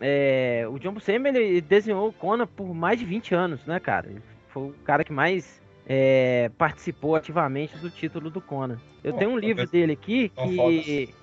[0.00, 4.09] É, o John Buscema, ele desenhou o Conan por mais de 20 anos, né, cara?
[4.11, 8.78] Ele foi o cara que mais é, participou ativamente do título do Conan.
[9.02, 11.14] Eu Pô, tenho um livro acontece- dele aqui que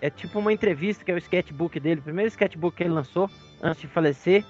[0.00, 3.30] é tipo uma entrevista, que é o sketchbook dele, o primeiro sketchbook que ele lançou
[3.62, 4.44] antes de falecer,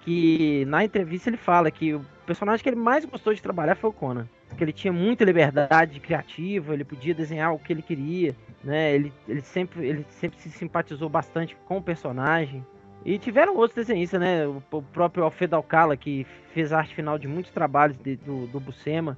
[0.00, 3.90] que na entrevista ele fala que o personagem que ele mais gostou de trabalhar foi
[3.90, 4.28] o Conan.
[4.48, 8.94] Porque ele tinha muita liberdade criativa, ele podia desenhar o que ele queria, né?
[8.94, 12.64] Ele, ele, sempre, ele sempre se simpatizou bastante com o personagem.
[13.04, 14.46] E tiveram outros desenhistas, né?
[14.46, 18.46] O, o próprio Alfredo Alcala, que fez a arte final de muitos trabalhos de- do,
[18.48, 19.16] do Buscema.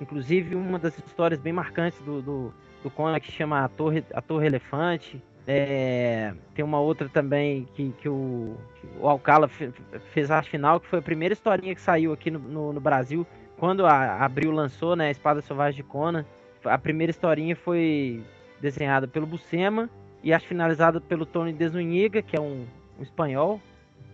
[0.00, 4.20] Inclusive, uma das histórias bem marcantes do, do, do Conan, que chama A Torre, a
[4.20, 5.22] Torre Elefante.
[5.46, 9.72] É, tem uma outra também que, que, o, que o Alcala fe-
[10.12, 12.80] fez a arte final, que foi a primeira historinha que saiu aqui no, no, no
[12.80, 13.26] Brasil.
[13.56, 16.24] Quando a Abril lançou, né, a Espada Selvagem de Conan,
[16.64, 18.22] a primeira historinha foi
[18.60, 19.88] desenhada pelo Buscema
[20.22, 22.66] e arte finalizada pelo Tony Desuniga, que é um,
[22.98, 23.60] um espanhol,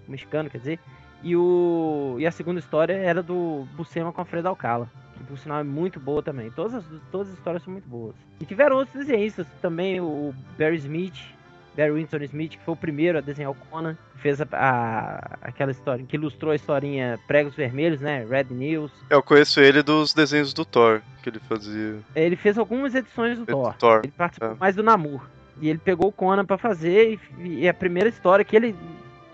[0.06, 0.80] um mexicano, quer dizer.
[1.22, 5.60] E, o, e a segunda história era do Buscema com Alfredo Alcala, que por sinal
[5.60, 6.50] é muito boa também.
[6.50, 8.14] Todas as, todas as histórias são muito boas.
[8.40, 11.35] E tiveram outros desenhistas também, o Barry Smith,
[11.76, 15.70] Barry Winston Smith, que foi o primeiro a desenhar o Conan, fez a, a- aquela
[15.70, 18.90] história, que ilustrou a historinha Pregos Vermelhos, né, Red News.
[19.10, 21.98] Eu conheço ele dos desenhos do Thor, que ele fazia.
[22.14, 23.74] Ele fez algumas edições do Thor.
[23.76, 24.00] Thor.
[24.04, 24.56] Ele participou é.
[24.58, 25.28] mais do Namor.
[25.60, 27.18] E ele pegou o Conan pra fazer.
[27.38, 28.74] E, e a primeira história que ele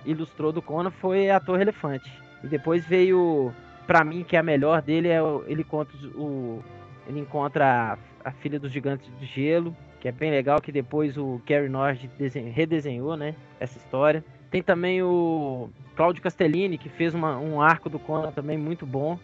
[0.04, 2.10] ilustrou do Conan foi a Torre Elefante.
[2.42, 3.52] E depois veio,
[3.86, 6.62] pra mim, que é a melhor dele, é o- ele encontra os- o.
[7.08, 11.16] Ele encontra a, a filha dos gigantes de gelo, que é bem legal, que depois
[11.16, 13.36] o Gary Nord desen- redesenhou, né?
[13.60, 14.24] Essa história.
[14.50, 19.16] Tem também o Claudio Castellini, que fez uma- um arco do Conan também muito bom,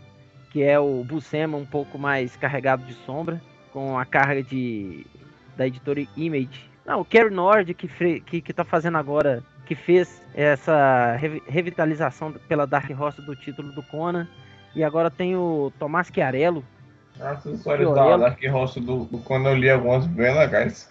[0.52, 5.04] que é o Buscema um pouco mais carregado de sombra, com a carga de
[5.56, 6.70] da editora Image.
[6.86, 7.88] Não, o Kerry Nord que,
[8.20, 13.72] que, que tá fazendo agora, que fez essa revi- revitalização pela Dark Horse do título
[13.72, 14.28] do Conan.
[14.76, 16.62] E agora tem o Tomás Chiarello.
[17.20, 18.16] As histórias da.
[18.16, 20.90] Dark Horse do, do quando eu li algumas bem legais.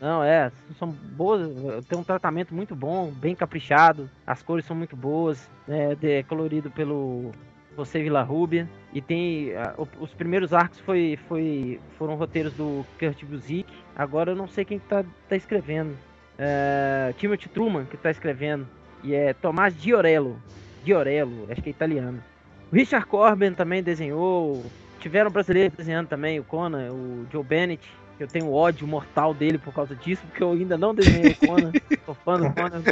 [0.00, 1.50] Não, é, são boas,
[1.88, 6.70] tem um tratamento muito bom, bem caprichado, as cores são muito boas, né, é colorido
[6.70, 7.32] pelo
[7.76, 13.66] José Villarrubia, e tem, o- os primeiros arcos foi, foi, foram roteiros do Kurt Busiek,
[13.96, 15.96] agora eu não sei quem que tá, tá escrevendo,
[16.38, 18.68] é, Timothy Truman que tá escrevendo,
[19.02, 20.38] e é Tomás Diorello,
[20.84, 22.22] Diorello, acho que é italiano.
[22.70, 24.64] O Richard Corben também desenhou,
[24.98, 27.82] tiveram brasileiros desenhando também, o Conan, o Joe Bennett,
[28.16, 31.46] que eu tenho ódio mortal dele por causa disso, porque eu ainda não desenhei o
[31.46, 31.72] Conan.
[32.04, 32.82] Sou fã do Conan.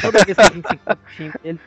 [0.00, 0.80] Toda vez que a gente
[1.16, 1.60] xinga ele.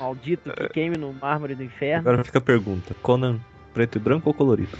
[0.00, 2.08] Maldito que queime no mármore do inferno.
[2.08, 3.38] Agora fica a pergunta: Conan
[3.72, 4.76] preto e branco ou colorido?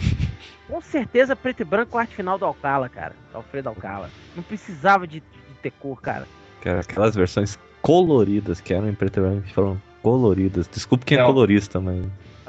[0.67, 3.15] Com certeza preto e branco arte final do Alcala, cara.
[3.31, 4.09] Do Alfredo Alcala.
[4.35, 6.27] Não precisava de, de ter cor, cara.
[6.63, 10.67] Era aquelas versões coloridas que eram em preto e branco que foram coloridas.
[10.67, 11.27] Desculpe quem é Não.
[11.27, 12.03] colorista, mas.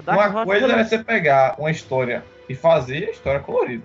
[0.07, 3.85] Uma coisa ela- é você pegar uma história e fazer a história colorida.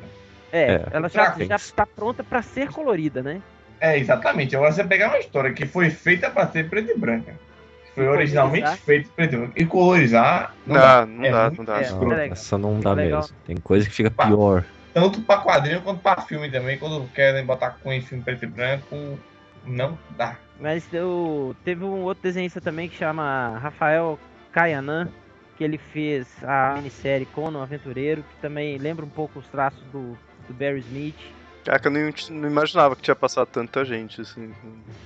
[0.52, 1.74] é, é, ela já, já frente.
[1.74, 3.42] tá pronta pra ser colorida, né?
[3.80, 4.56] É, exatamente.
[4.56, 7.34] Agora você pegar uma história que foi feita para ser preta e branca.
[7.94, 9.54] Foi E originalmente feita preto e branco.
[9.58, 11.06] E colorizar não Não, dá.
[11.06, 11.78] não É dá, não dá.
[11.82, 12.28] É.
[12.30, 13.22] Essa não dá Legal.
[13.22, 13.36] mesmo.
[13.46, 14.64] Tem coisa que fica pior.
[14.94, 16.78] Tanto para quadrinho quanto para filme também.
[16.80, 19.20] Quando querem botar com em filme preto e branco,
[19.68, 20.38] não dá.
[20.60, 24.18] Mas eu teve um outro desenhista também que chama Rafael
[24.52, 25.10] Kayanan,
[25.58, 30.18] que ele fez a minissérie Conan Aventureiro, que também lembra um pouco os traços do,
[30.48, 31.16] do Barry Smith.
[31.80, 34.54] Que eu não, não imaginava que tinha passado tanta gente, assim.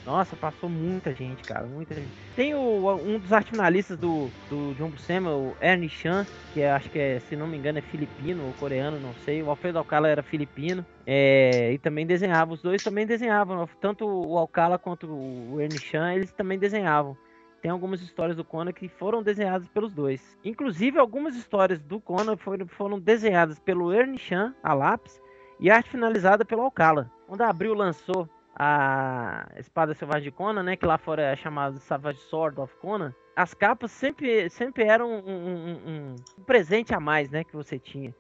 [0.06, 2.10] Nossa, passou muita gente, cara, muita gente.
[2.36, 6.72] Tem o, um dos arte finalistas do, do John Buscema, o Ernie Chan, que é,
[6.72, 9.42] acho que é, se não me engano, é filipino ou coreano, não sei.
[9.42, 10.86] O Alfredo Alcala era filipino.
[11.06, 16.14] é, e também desenhava, os dois também desenhavam, tanto o Alcala quanto o Ernie Chan,
[16.14, 17.18] eles também desenhavam.
[17.62, 20.38] tem algumas histórias do Conan que foram desenhadas pelos dois.
[20.44, 25.20] Inclusive, algumas histórias do Conan foram, foram desenhadas pelo Ernie Chan, a lápis,
[25.62, 27.10] e arte finalizada pelo Alcala.
[27.28, 31.80] Quando a Abril lançou a Espada Selvagem de Conan, né, que lá fora é chamado
[31.80, 37.30] Savage Sword of Conan, as capas sempre, sempre eram um, um, um, presente a mais,
[37.30, 38.14] né, que você tinha.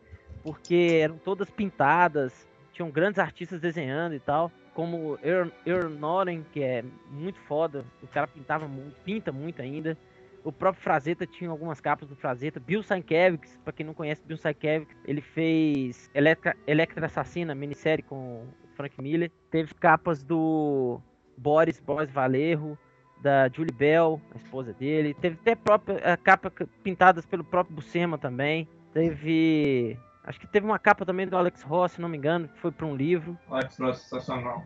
[0.43, 6.83] Porque eram todas pintadas, tinham grandes artistas desenhando e tal como Earl Noren, que é
[7.09, 9.97] muito foda, o cara pintava muito, pinta muito ainda.
[10.43, 12.59] O próprio Frazetta tinha algumas capas do Frazetta.
[12.59, 18.45] Bill Sienkiewicz, pra quem não conhece Bill Sienkiewicz, ele fez Electra, Electra Assassina, minissérie com
[18.75, 19.31] Frank Miller.
[19.51, 20.99] Teve capas do
[21.37, 22.77] Boris, Boris Valerro,
[23.21, 25.13] da Julie Bell, a esposa dele.
[25.13, 26.51] Teve até própria a capa
[26.83, 28.67] pintadas pelo próprio Buscema também.
[28.93, 32.59] Teve Acho que teve uma capa também do Alex Ross, se não me engano, que
[32.59, 33.37] foi para um livro.
[33.49, 34.63] Alex Ross, sensacional.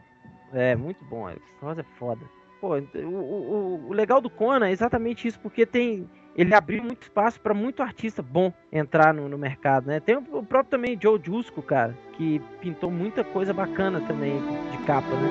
[0.54, 1.28] É, muito bom.
[1.28, 2.22] Alex Ross é foda.
[2.62, 7.04] Pô, o, o, o legal do Conan é exatamente isso, porque tem ele abriu muito
[7.04, 10.02] espaço para muito artista bom entrar no, no, mercado, né?
[10.02, 14.42] Tem o, o próprio também Joe Jusco, cara, que pintou muita coisa bacana também
[14.72, 15.30] de capa, né?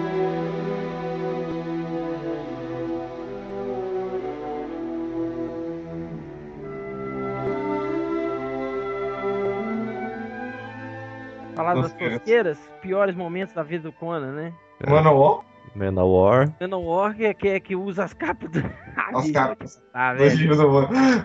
[11.54, 14.52] Falar das tosqueiras, piores momentos da vida do Conan, né?
[14.80, 15.53] É.
[15.74, 16.48] Manowar?
[16.48, 16.54] Manowar.
[16.60, 18.58] Manowar que é que, é que usa as capas do...
[19.14, 19.82] As capas.
[19.92, 20.56] Tá, velho.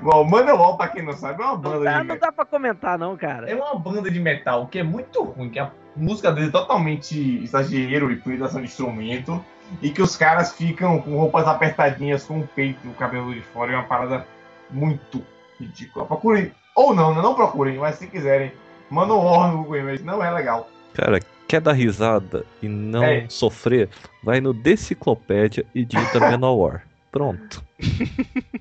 [0.01, 2.45] Bom, Manowar, pra quem não sabe, é uma banda não dá, de Não dá pra
[2.45, 3.49] comentar não, cara.
[3.49, 7.43] É uma banda de metal que é muito ruim, que a música dele é totalmente
[7.43, 9.43] exagero e utilização de instrumento,
[9.81, 13.41] e que os caras ficam com roupas apertadinhas, com o peito e o cabelo de
[13.41, 14.25] fora, é uma parada
[14.69, 15.23] muito
[15.59, 16.05] ridícula.
[16.05, 18.51] Procurem, ou não, não procurem, mas se quiserem
[18.89, 20.67] Manowar no Google Images não é legal.
[20.93, 21.19] Cara,
[21.49, 23.27] quer dar risada e não é.
[23.27, 23.89] sofrer?
[24.23, 26.85] Vai no Deciclopédia e digita Manowar.
[27.11, 27.65] Pronto.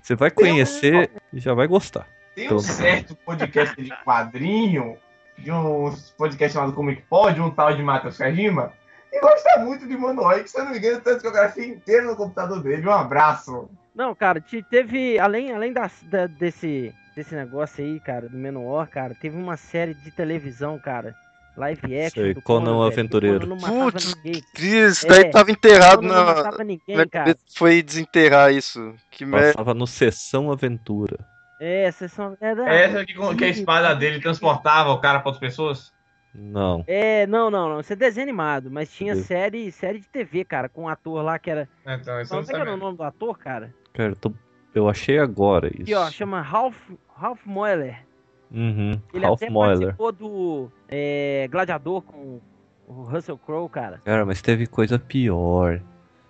[0.03, 2.07] Você vai conhecer e já vai gostar.
[2.34, 4.97] Tem um certo podcast de quadrinho,
[5.36, 8.72] de um podcast chamado Comic Pod, um tal de Matheus Kajima,
[9.12, 12.05] e gosta muito de Manowar, que se eu não me engano, tem a discografia inteira
[12.05, 12.86] no computador dele.
[12.86, 13.68] Um abraço.
[13.95, 19.14] Não, cara, teve, além, além da, da, desse, desse negócio aí, cara, do Menor, cara,
[19.14, 21.14] teve uma série de televisão, cara.
[21.59, 22.22] Live action.
[22.22, 23.46] Sei, do Conan o Aventureiro.
[23.48, 24.14] Putz,
[24.56, 26.52] isso é, daí tava enterrado na.
[26.52, 27.36] Não ninguém, cara.
[27.52, 28.94] Foi desenterrar isso.
[29.11, 29.54] Que merda.
[29.54, 31.18] Tava no Sessão Aventura.
[31.61, 32.36] É, Sessão.
[32.40, 35.92] É, é essa que, que a espada dele transportava o cara para outras pessoas?
[36.32, 36.84] Não.
[36.86, 37.80] É, não, não, não.
[37.80, 41.40] Isso é desenho animado, mas tinha série, série de TV, cara, com um ator lá
[41.40, 41.68] que era.
[41.84, 43.74] Então, isso não era o nome do ator, cara?
[43.92, 44.32] Cara, eu, tô...
[44.72, 45.82] eu achei agora isso.
[45.82, 46.76] Aqui, ó, chama Ralph,
[47.16, 48.07] Ralph Moeller.
[48.51, 49.78] Uhum, Ele Ralph até Moeller.
[49.96, 52.40] participou do é, Gladiador com
[52.86, 54.01] o Russell Crowe, cara.
[54.05, 55.80] Cara, mas teve coisa pior.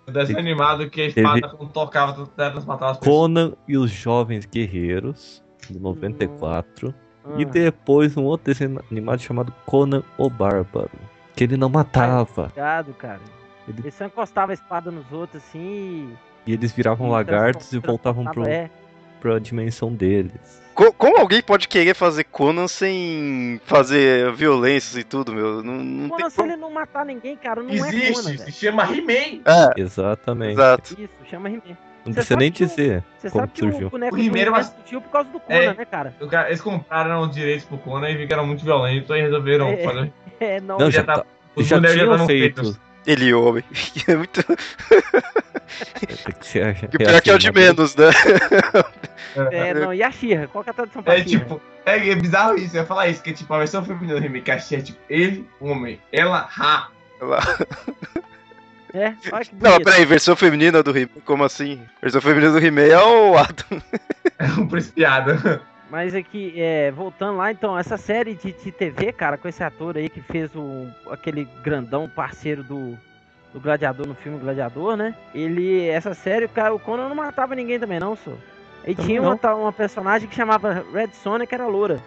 [0.07, 1.65] O desenho animado que a espada teve...
[1.71, 3.15] tocava, transportava as pessoas.
[3.15, 6.93] Conan e os Jovens Guerreiros, de 94.
[7.25, 7.39] Hum.
[7.39, 10.89] E depois um outro desenho animado chamado Conan o Bárbaro.
[11.35, 12.43] Que ele não matava.
[12.43, 13.21] Obrigado, cara.
[13.67, 13.79] Ele...
[13.79, 16.11] ele só encostava a espada nos outros assim.
[16.45, 18.69] E eles viravam e lagartos e voltavam pro, é.
[19.21, 20.59] pra dimensão deles.
[20.97, 25.61] Como alguém pode querer fazer Conan sem fazer violências e tudo, meu?
[25.61, 28.37] Não, não Conan, se ele não matar ninguém, cara, não Existe, é Conan.
[28.37, 29.41] Se chama He-Man.
[29.45, 29.81] É.
[29.81, 30.53] Exatamente.
[30.53, 30.93] Exato.
[30.93, 31.77] Isso, chama He-Man.
[32.05, 33.03] Não precisa nem dizer.
[33.17, 33.87] Você sabe que surgiu.
[33.87, 34.67] o boneco o He-Man mas...
[34.67, 36.15] surgiu por causa do Conan, é, né, cara?
[36.47, 40.13] Eles compraram os direitos pro Conan e ficaram muito violentos e resolveram é, fazer.
[40.39, 42.63] É, não, não já, tá, os já tinham feito.
[42.63, 42.79] Feitos.
[43.09, 43.63] Ele homem.
[44.07, 44.43] É muito.
[46.39, 48.05] que pior é que é o de menos, né?
[49.51, 50.47] É, não, e a Xirra?
[50.47, 53.07] Qual que é a tradução pra É tipo, é, é, bizarro isso, eu ia falar
[53.07, 56.47] isso, que tipo, a versão feminina do remake, a Xirra é tipo, ele, homem, ela,
[56.49, 56.89] ra.
[57.19, 57.39] Ela.
[58.93, 61.81] É, olha que Não, peraí, versão feminina do He-Man, como assim?
[62.01, 63.81] Versão feminina do He-Man é o Adam.
[64.39, 65.61] É um principiado.
[65.89, 69.97] Mas aqui, é, voltando lá, então, essa série de, de, TV, cara, com esse ator
[69.97, 72.97] aí que fez o, aquele grandão parceiro do,
[73.51, 75.15] do Gladiador no filme Gladiador, né?
[75.33, 78.31] Ele, essa série, o, cara, o Conan não matava ninguém também, não, só.
[78.85, 81.99] E tinha uma, uma, personagem que chamava Red Sonja, que era loura.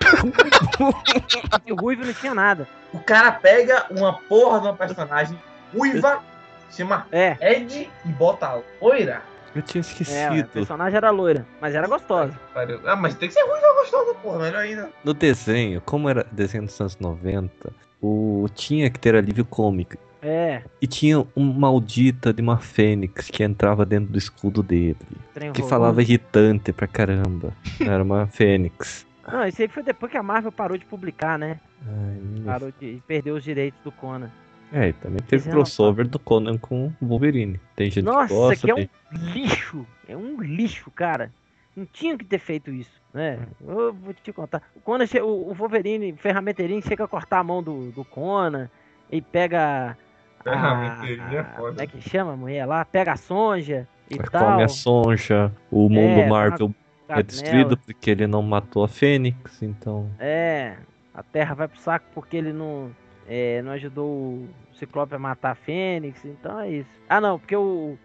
[1.66, 2.66] e o Ruivo não tinha nada.
[2.92, 5.38] O cara pega uma porra de uma personagem
[5.74, 6.22] ruiva,
[6.70, 7.36] chama é.
[7.40, 9.22] Ed e bota loira.
[9.56, 10.14] Eu tinha esquecido.
[10.14, 12.38] É, a personagem era loira, mas era gostosa.
[12.84, 14.90] Ah, mas tem que ser ruim ou gostosa, porra, melhor ainda.
[15.02, 18.46] No desenho, como era desenho dos anos 90, o...
[18.54, 19.96] tinha que ter alívio cômico.
[20.20, 20.62] É.
[20.80, 24.96] E tinha uma maldita de uma fênix que entrava dentro do escudo dele.
[25.32, 27.52] Trem que falava irritante pra caramba.
[27.80, 29.06] Era uma fênix.
[29.26, 31.58] Não, isso aí foi depois que a Marvel parou de publicar, né?
[31.86, 33.02] Ai, parou de.
[33.06, 34.30] perdeu os direitos do Conan.
[34.72, 37.60] É, e também teve crossover do Conan com o Wolverine.
[37.74, 38.66] Tem gente Nossa, que gosta.
[38.66, 39.86] Nossa, que é um lixo.
[40.08, 41.32] É um lixo, cara.
[41.74, 43.38] Não tinha que ter feito isso, né?
[43.60, 44.62] Eu vou te contar.
[44.74, 48.68] O Conan, o Wolverine, o ferramenteirinho, chega a cortar a mão do, do Conan
[49.10, 49.96] e pega.
[50.42, 51.68] Ferramenteirinho é foda.
[51.68, 52.84] Como é que chama a mulher lá?
[52.84, 54.60] Pega a Sonja e Come tal.
[54.60, 55.52] a Sonja.
[55.70, 56.74] O mundo é, Marvel
[57.08, 60.10] é destruído porque ele não matou a Fênix, então.
[60.18, 60.76] É,
[61.12, 62.90] a Terra vai pro saco porque ele não,
[63.28, 66.90] é, não ajudou o Ciclope a matar a Fênix, então é isso.
[67.08, 67.98] Ah não, porque o,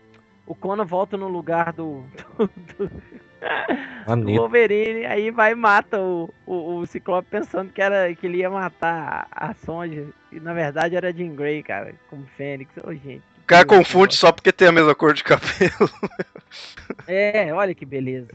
[0.46, 2.04] o Conan volta no lugar do,
[2.38, 8.14] do, do, do Wolverine, aí vai e mata o, o, o, Ciclope pensando que, era,
[8.16, 12.76] que ele ia matar a Sonja, e na verdade era Jean Grey, cara, como Fênix.
[12.78, 13.31] Ô, oh, gente.
[13.52, 15.90] O cara confunde só porque tem a mesma cor de cabelo.
[17.08, 18.30] É, olha que beleza.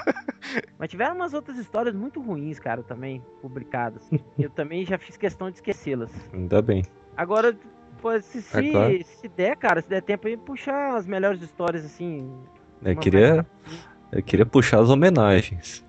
[0.78, 4.02] Mas tiveram umas outras histórias muito ruins, cara, também, publicadas.
[4.38, 6.10] Eu também já fiz questão de esquecê-las.
[6.32, 6.84] Ainda bem.
[7.16, 7.54] Agora,
[8.00, 9.04] pô, se, se, é claro.
[9.04, 12.30] se der, cara, se der tempo aí, puxar as melhores histórias, assim.
[12.82, 13.46] Eu queria,
[14.10, 15.84] eu queria puxar as homenagens.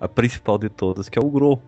[0.00, 1.60] A principal de todas, que é o Gro,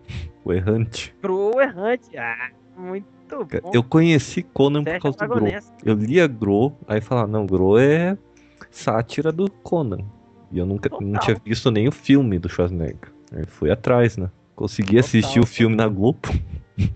[0.43, 1.13] o Errante.
[1.21, 2.17] Gro, o Errante.
[2.17, 3.05] Ah, muito
[3.39, 3.71] bom.
[3.73, 5.47] Eu conheci Conan por causa do Gro.
[5.83, 8.17] Eu lia Gro, aí falava, não, Gro é
[8.69, 10.05] sátira do Conan.
[10.51, 13.11] E eu nunca não tinha visto nem o filme do Schwarzenegger.
[13.31, 14.29] Aí fui atrás, né?
[14.55, 14.99] Consegui Total.
[14.99, 16.19] assistir o filme na Globo.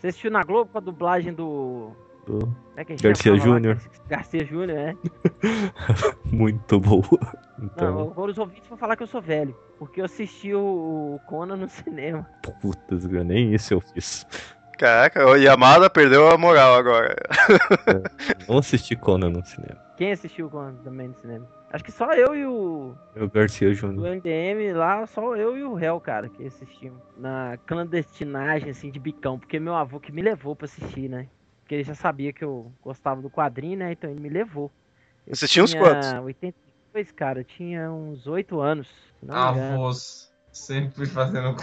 [0.00, 1.92] Você assistiu na Globo com a dublagem do.
[2.26, 2.54] Do...
[2.76, 3.78] É Garcia Júnior.
[4.08, 4.96] Garcia Júnior, é.
[6.30, 7.04] Muito boa.
[7.58, 8.12] Então...
[8.14, 9.56] Não, os ouvintes vão falar que eu sou velho.
[9.78, 12.26] Porque eu assisti o Conan no cinema.
[12.60, 14.26] Putz, nem isso eu fiz.
[14.78, 17.16] Caraca, o Yamada perdeu a moral agora.
[17.86, 19.80] é, não assisti Conan no cinema.
[19.96, 21.48] Quem assistiu Conan também no cinema?
[21.72, 22.94] Acho que só eu e o.
[23.16, 24.04] O Garcia Júnior.
[24.04, 27.00] O NDM lá, só eu e o réu, cara, que assistimos.
[27.16, 29.38] Na clandestinagem, assim, de bicão.
[29.38, 31.26] Porque meu avô que me levou pra assistir, né?
[31.66, 33.90] Porque ele já sabia que eu gostava do quadrinho, né?
[33.90, 34.70] Então ele me levou.
[35.26, 36.12] Eu Assistiu uns quantos?
[36.12, 37.40] 82, cara.
[37.40, 38.88] Eu tinha uns 8 anos.
[39.28, 40.32] Avós.
[40.52, 41.56] Sempre fazendo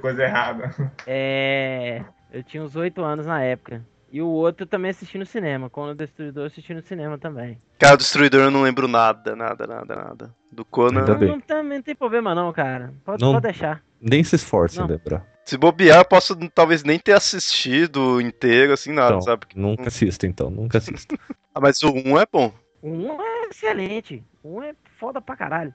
[0.00, 0.70] coisa errada.
[1.04, 2.04] É.
[2.32, 3.84] Eu tinha uns 8 anos na época.
[4.12, 5.68] E o outro também assisti no cinema.
[5.68, 7.60] Conan o Destruidor assisti no cinema também.
[7.80, 10.34] Cara, o Destruidor eu não lembro nada, nada, nada, nada.
[10.52, 11.04] Do Conan.
[11.04, 12.94] Não, não, não, não tem problema não, cara.
[13.04, 13.82] Pode, não, pode deixar.
[14.00, 15.26] Nem se esforce em lembrar.
[15.48, 19.46] Se bobear, eu posso talvez nem ter assistido inteiro, assim, nada, então, sabe?
[19.56, 21.16] Nunca assista, então, nunca assista.
[21.54, 22.52] ah, mas o 1 é bom.
[22.82, 24.22] O 1 é excelente.
[24.42, 25.72] O 1 é foda pra caralho.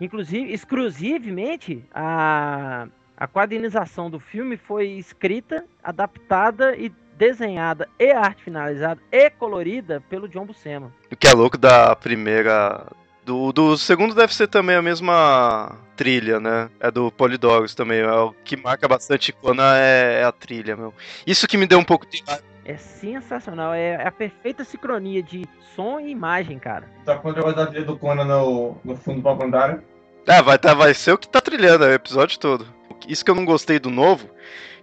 [0.00, 9.00] Inclusive, exclusivamente, a a quadrinização do filme foi escrita, adaptada e desenhada e arte finalizada
[9.10, 10.92] e colorida pelo John Buscema.
[11.10, 12.86] O que é louco da primeira
[13.26, 16.70] do, do segundo deve ser também a mesma trilha, né?
[16.78, 17.98] É do Polydogos também.
[17.98, 20.94] É o que marca bastante Conan é, é, a trilha, meu.
[21.26, 22.22] Isso que me deu um pouco de.
[22.64, 26.88] É sensacional, é, é a perfeita sincronia de som e imagem, cara.
[27.04, 29.82] Tá com o da trilha do Conan no, no fundo do papandário?
[30.24, 32.66] É, vai, tá, vai ser o que tá trilhando é o episódio todo.
[33.08, 34.28] Isso que eu não gostei do novo,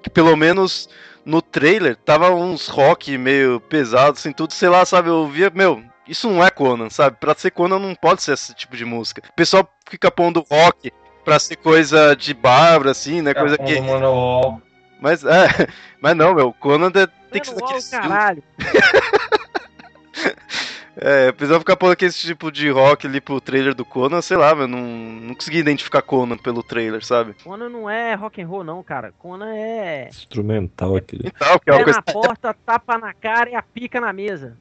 [0.02, 0.90] que pelo menos
[1.26, 5.10] no trailer tava uns rock meio pesados, assim, tudo, sei lá, sabe?
[5.10, 7.18] Eu via, meu, isso não é Conan, sabe?
[7.20, 9.22] Pra ser Conan não pode ser esse tipo de música.
[9.30, 10.92] O pessoal fica pondo rock
[11.24, 13.34] pra ser coisa de bárbara, assim, né?
[13.34, 13.76] coisa que.
[15.00, 15.48] Mas é,
[16.02, 18.44] mas não, meu, Conan tem que ser daquele caralho.
[20.96, 24.52] É, precisava ficar pondo aquele tipo de rock ali pro trailer do Conan, sei lá,
[24.52, 27.36] eu não, não consegui identificar Conan pelo trailer, sabe?
[27.44, 29.12] Conan não é rock and roll não, cara.
[29.18, 31.28] Conan é instrumental aquele.
[31.28, 32.04] Instrumental, que é uma coisa...
[32.06, 34.56] na porta, tapa na cara e a pica na mesa.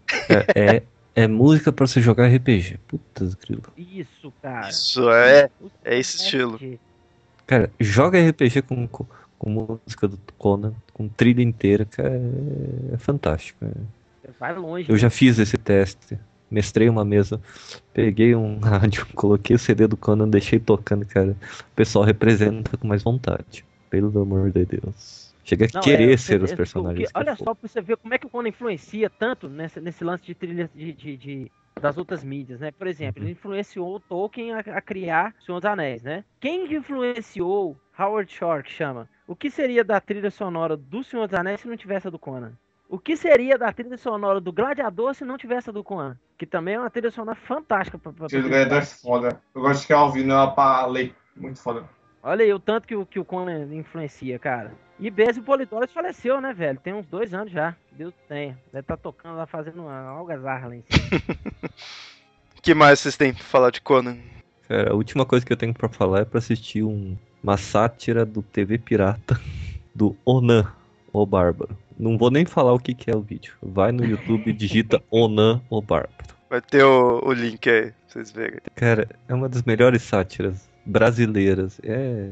[0.57, 0.83] É, é,
[1.15, 2.79] é música para você jogar RPG.
[2.89, 3.63] Putz, grilo.
[3.77, 4.69] Isso, cara.
[4.69, 5.51] Isso é,
[5.85, 6.59] é esse estilo.
[7.47, 9.05] Cara, joga RPG com, com,
[9.39, 13.65] com música do Conan, com trilha inteira, cara, é, é fantástico.
[13.65, 14.31] É.
[14.39, 14.91] Vai longe.
[14.91, 16.19] Eu já fiz esse teste.
[16.51, 17.41] Mestrei uma mesa,
[17.95, 21.31] peguei um rádio, coloquei o CD do Conan, deixei tocando, cara.
[21.31, 23.65] O pessoal representa com mais vontade.
[23.89, 25.22] Pelo amor de Deus.
[25.45, 27.11] Chega a Não, querer é, ser você, os personagens.
[27.11, 30.05] Porque, olha só pra você ver como é que o Conan influencia tanto nesse, nesse
[30.05, 32.71] lance de trilha de, de, de das outras mídias, né?
[32.71, 33.33] Por exemplo, ele uhum.
[33.33, 36.25] influenciou o Tolkien a, a criar Senhor dos Anéis, né?
[36.39, 39.09] Quem influenciou Howard Shore, que chama?
[39.27, 42.19] O que seria da trilha sonora do Senhor dos Anéis se não tivesse a do
[42.19, 42.53] Conan?
[42.89, 46.17] O que seria da trilha sonora do Gladiador se não tivesse a do Conan?
[46.37, 47.99] Que também é uma trilha sonora fantástica.
[47.99, 49.41] Pra, pra, trilha do Gladiador é foda.
[49.55, 51.15] Eu gosto de ficar ouvindo ela pra ler.
[51.35, 51.89] Muito foda.
[52.23, 54.73] Olha aí o tanto que, que o Conan influencia, cara.
[55.03, 56.79] E Bezio Polidoro faleceu, né, velho?
[56.79, 57.75] Tem uns dois anos já.
[57.91, 58.57] Deus tenha.
[58.73, 61.21] Deve estar tá tocando lá, fazendo uma algazarra lá em cima.
[62.63, 64.17] que mais vocês têm pra falar de Conan?
[64.69, 68.25] Cara, a última coisa que eu tenho pra falar é pra assistir um, uma sátira
[68.25, 69.41] do TV Pirata
[69.93, 70.73] do Onan,
[71.13, 71.77] o Bárbaro.
[71.99, 73.55] Não vou nem falar o que, que é o vídeo.
[73.61, 76.33] Vai no YouTube e digita Onan o Bárbaro.
[76.49, 78.61] Vai ter o, o link aí, pra vocês verem.
[78.77, 81.81] Cara, é uma das melhores sátiras brasileiras.
[81.83, 82.31] É.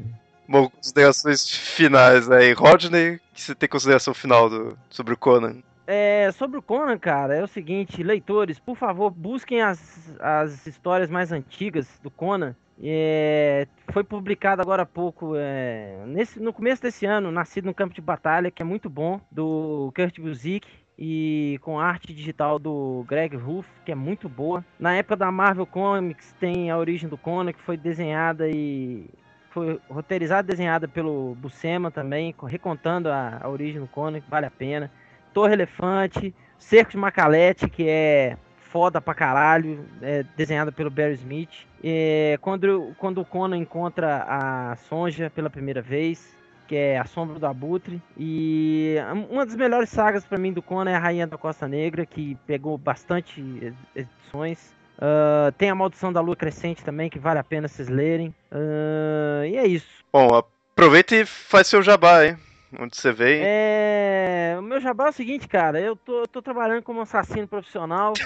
[0.51, 2.53] Bom, considerações finais aí.
[2.53, 5.59] Rodney, que você tem consideração final do, sobre o Conan?
[5.86, 11.09] É, sobre o Conan, cara, é o seguinte, leitores, por favor, busquem as, as histórias
[11.09, 12.56] mais antigas do Conan.
[12.82, 17.94] É, foi publicado agora há pouco, é, nesse, no começo desse ano, Nascido no Campo
[17.94, 20.66] de Batalha, que é muito bom, do Kurt Busiek
[20.98, 24.64] e com arte digital do Greg Ruff, que é muito boa.
[24.81, 29.09] Na época da Marvel Comics tem a origem do Conan, que foi desenhada e
[29.51, 34.51] foi roteirizada e desenhada pelo Buscema também, recontando a, a origem do Conan, vale a
[34.51, 34.90] pena.
[35.32, 38.36] Torre Elefante, Cerco de Macalete, que é
[38.70, 41.66] foda pra caralho, é, desenhada pelo Barry Smith.
[41.82, 46.36] É, quando, quando o Conan encontra a Sonja pela primeira vez,
[46.68, 48.01] que é A Sombra do Abutre.
[48.16, 48.94] E
[49.28, 52.36] uma das melhores sagas para mim do Conan é a Rainha da Costa Negra, que
[52.47, 54.72] pegou bastante edições.
[55.01, 58.35] Uh, tem a Maldição da Lua Crescente também, que vale a pena vocês lerem.
[58.52, 59.89] Uh, e é isso.
[60.12, 62.36] Bom, aproveita e faz seu jabá, hein?
[62.78, 63.40] Onde você vem.
[63.43, 64.55] É...
[64.59, 65.81] O meu jabá é o seguinte, cara.
[65.81, 68.12] Eu tô, tô trabalhando como assassino profissional.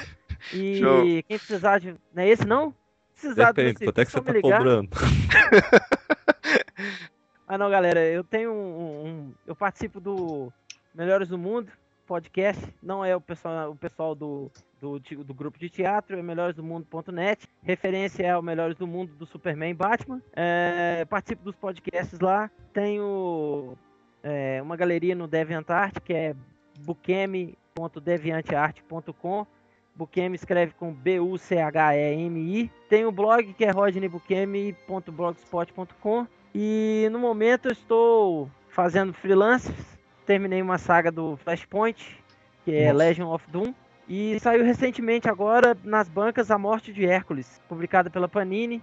[0.52, 1.02] E Show.
[1.26, 1.96] quem precisar de.
[2.12, 2.74] Não é esse não?
[3.14, 4.59] Precisar Depende, quanto é que você tá ligar.
[4.59, 4.90] cobrando?
[7.48, 10.52] ah não, galera, eu tenho um, um, Eu participo do
[10.94, 11.72] Melhores do Mundo
[12.05, 12.62] podcast.
[12.82, 14.51] Não é o pessoal, o pessoal do,
[14.81, 17.47] do, do grupo de teatro, é melhoresdomundo.net.
[17.62, 20.22] Referência é o Melhores do Mundo do Superman e Batman.
[20.35, 22.51] É, participo dos podcasts lá.
[22.72, 23.76] Tenho
[24.22, 26.36] é, uma galeria no DeviantArt, que é
[26.81, 29.47] buqueme.deviantart.com
[29.94, 32.68] Bukemi escreve com B-U-C-H-E-M-I.
[32.89, 36.26] Tem o blog que é rodneybukemi.blogspot.com.
[36.55, 39.93] E no momento eu estou fazendo freelance.
[40.26, 42.18] Terminei uma saga do Flashpoint,
[42.64, 43.05] que é Nossa.
[43.05, 43.74] Legion of Doom.
[44.09, 48.82] E saiu recentemente agora nas bancas A Morte de Hércules, publicada pela Panini.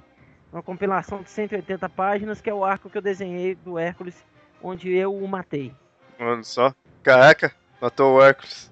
[0.51, 4.25] Uma compilação de 180 páginas, que é o arco que eu desenhei do Hércules,
[4.61, 5.73] onde eu o matei.
[6.19, 6.73] Olha só.
[7.01, 8.71] Caraca, matou o Hércules.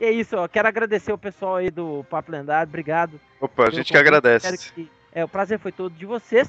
[0.00, 0.48] E é isso, ó.
[0.48, 2.66] Quero agradecer o pessoal aí do Papo Lendário.
[2.66, 3.20] Obrigado.
[3.38, 4.72] Opa, a gente que agradece.
[4.72, 6.48] Que, é, o prazer foi todo de vocês.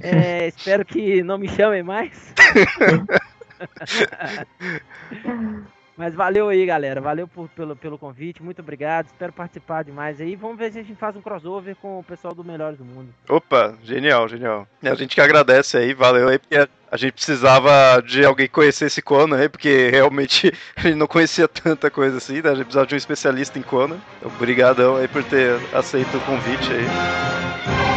[0.00, 2.34] É, espero que não me chamem mais.
[5.96, 7.00] Mas valeu aí, galera.
[7.00, 8.42] Valeu por, pelo, pelo convite.
[8.42, 9.06] Muito obrigado.
[9.06, 10.36] Espero participar demais aí.
[10.36, 13.08] Vamos ver se a gente faz um crossover com o pessoal do Melhores do Mundo.
[13.28, 14.68] Opa, genial, genial.
[14.82, 15.94] A gente que agradece aí.
[15.94, 20.82] Valeu aí, porque a gente precisava de alguém conhecer esse Conan aí, porque realmente a
[20.82, 22.50] gente não conhecia tanta coisa assim, né?
[22.50, 23.98] A gente precisava de um especialista em Conan.
[24.22, 27.95] Obrigadão aí por ter aceito o convite aí.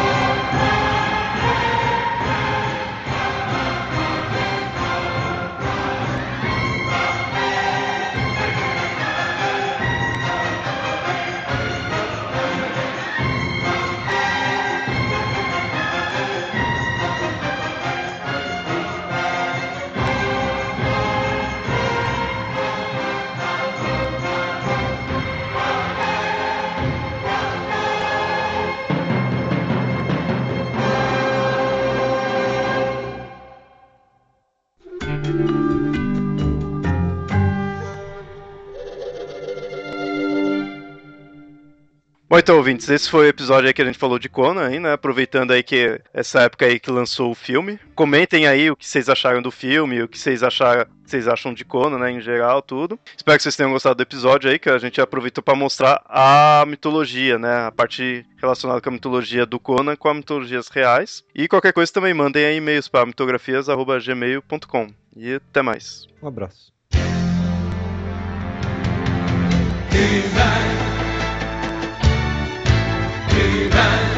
[42.30, 44.80] Bom, então, ouvintes, esse foi o episódio aí que a gente falou de Conan aí,
[44.80, 44.94] né?
[44.94, 47.80] Aproveitando aí que essa época aí que lançou o filme.
[47.96, 51.66] Comentem aí o que vocês acharam do filme, o que vocês acharam, vocês acham de
[51.66, 53.00] Conan, né, em geral, tudo.
[53.18, 56.64] Espero que vocês tenham gostado do episódio aí, que a gente aproveitou para mostrar a
[56.68, 57.66] mitologia, né?
[57.66, 61.24] A parte relacionada com a mitologia do Conan com as mitologias reais.
[61.34, 64.94] E qualquer coisa também mandem aí e-mails para mitografias@gmail.com.
[65.18, 66.08] E até mais.
[66.22, 66.72] Um abraço.
[73.80, 74.09] He-Man.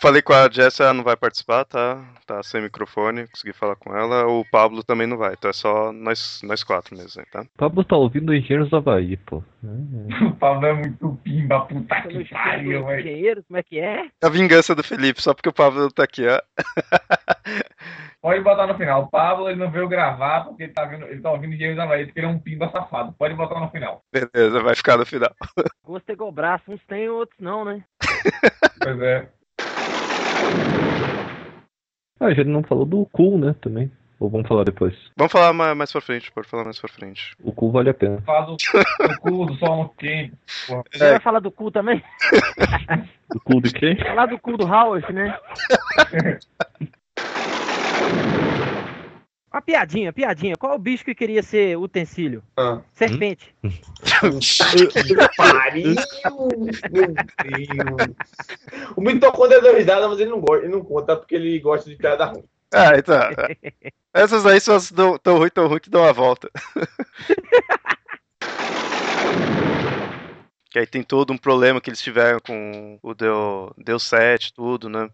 [0.00, 2.04] Falei com a Jess, ela não vai participar, tá?
[2.26, 4.26] Tá sem microfone, consegui falar com ela.
[4.26, 7.42] O Pablo também não vai, então é só nós, nós quatro mesmo, tá?
[7.42, 9.42] O Pablo tá ouvindo Engenheiros da Bahia, pô.
[10.22, 13.00] o Pablo é muito pimba, puta que pariu, velho.
[13.00, 14.08] Engenheiro, como é que é?
[14.22, 16.40] A vingança do Felipe, só porque o Pablo tá aqui, ó.
[18.20, 19.02] Pode botar no final.
[19.02, 21.86] O Pablo ele não veio gravar porque ele tá, vendo, ele tá ouvindo Engenheiros da
[21.86, 23.14] Bahia, porque ele é um pimba safado.
[23.16, 24.02] Pode botar no final.
[24.12, 25.30] Beleza, vai ficar no final.
[25.84, 27.84] Gosto igual braço, uns tem, outros não, né?
[28.82, 29.28] pois é.
[32.18, 33.90] Ah, a gente não falou do cool, né, também.
[34.18, 34.94] Ou vamos falar depois?
[35.14, 37.36] Vamos falar mais, mais pra frente, pode falar mais pra frente.
[37.42, 38.22] O cu vale a pena.
[38.22, 40.32] Fala do, do cu, do sol quente.
[40.46, 41.10] Você é.
[41.10, 42.02] vai falar do cu também?
[43.30, 43.98] do cu de quem?
[43.98, 45.38] Falar do cu do Howard, né?
[49.56, 50.54] Uma piadinha, piadinha.
[50.54, 52.42] Qual o bicho que queria ser utensílio?
[52.58, 52.82] Ah.
[52.92, 53.56] Serpente.
[55.34, 55.94] Pariu!
[56.92, 58.16] Meu Deus!
[58.94, 59.00] O
[59.48, 62.26] de dois dados, mas ele não, gosta, ele não conta porque ele gosta de piada
[62.26, 62.44] ruim.
[62.70, 63.18] Ah, então.
[64.12, 66.50] Essas aí são as tão ruim, tão ruim que dão a volta.
[70.76, 74.90] que aí tem todo um problema que eles tiveram com o Deu, Deu 7, tudo,
[74.90, 75.08] né?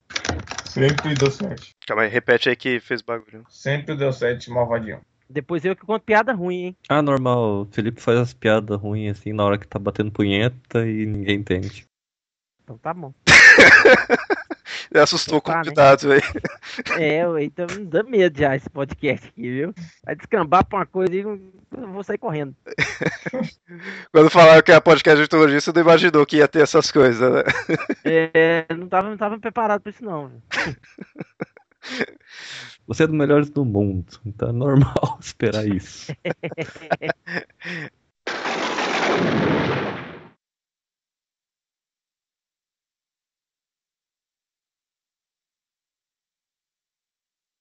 [0.64, 1.70] Sempre deu 7.
[1.86, 3.44] Calma aí, repete aí que fez bagulho.
[3.48, 5.00] Sempre deu 7, malvadinho.
[5.30, 6.76] Depois eu que conto piada ruim, hein?
[6.88, 7.60] Ah, normal.
[7.60, 11.36] O Felipe faz as piadas ruins assim na hora que tá batendo punheta e ninguém
[11.36, 11.84] entende.
[12.64, 13.14] Então tá bom.
[15.00, 16.22] assustou o convidado, velho.
[16.98, 19.74] É, então me dá medo já esse podcast aqui, viu?
[20.04, 22.54] Vai descambar pra uma coisa e eu vou sair correndo.
[24.12, 27.32] Quando falaram que era podcast de teologia, você não imaginou que ia ter essas coisas,
[27.32, 27.42] né?
[28.04, 30.30] É, não tava, não tava preparado pra isso não.
[32.86, 36.12] Você é dos melhores do mundo, então é normal esperar isso.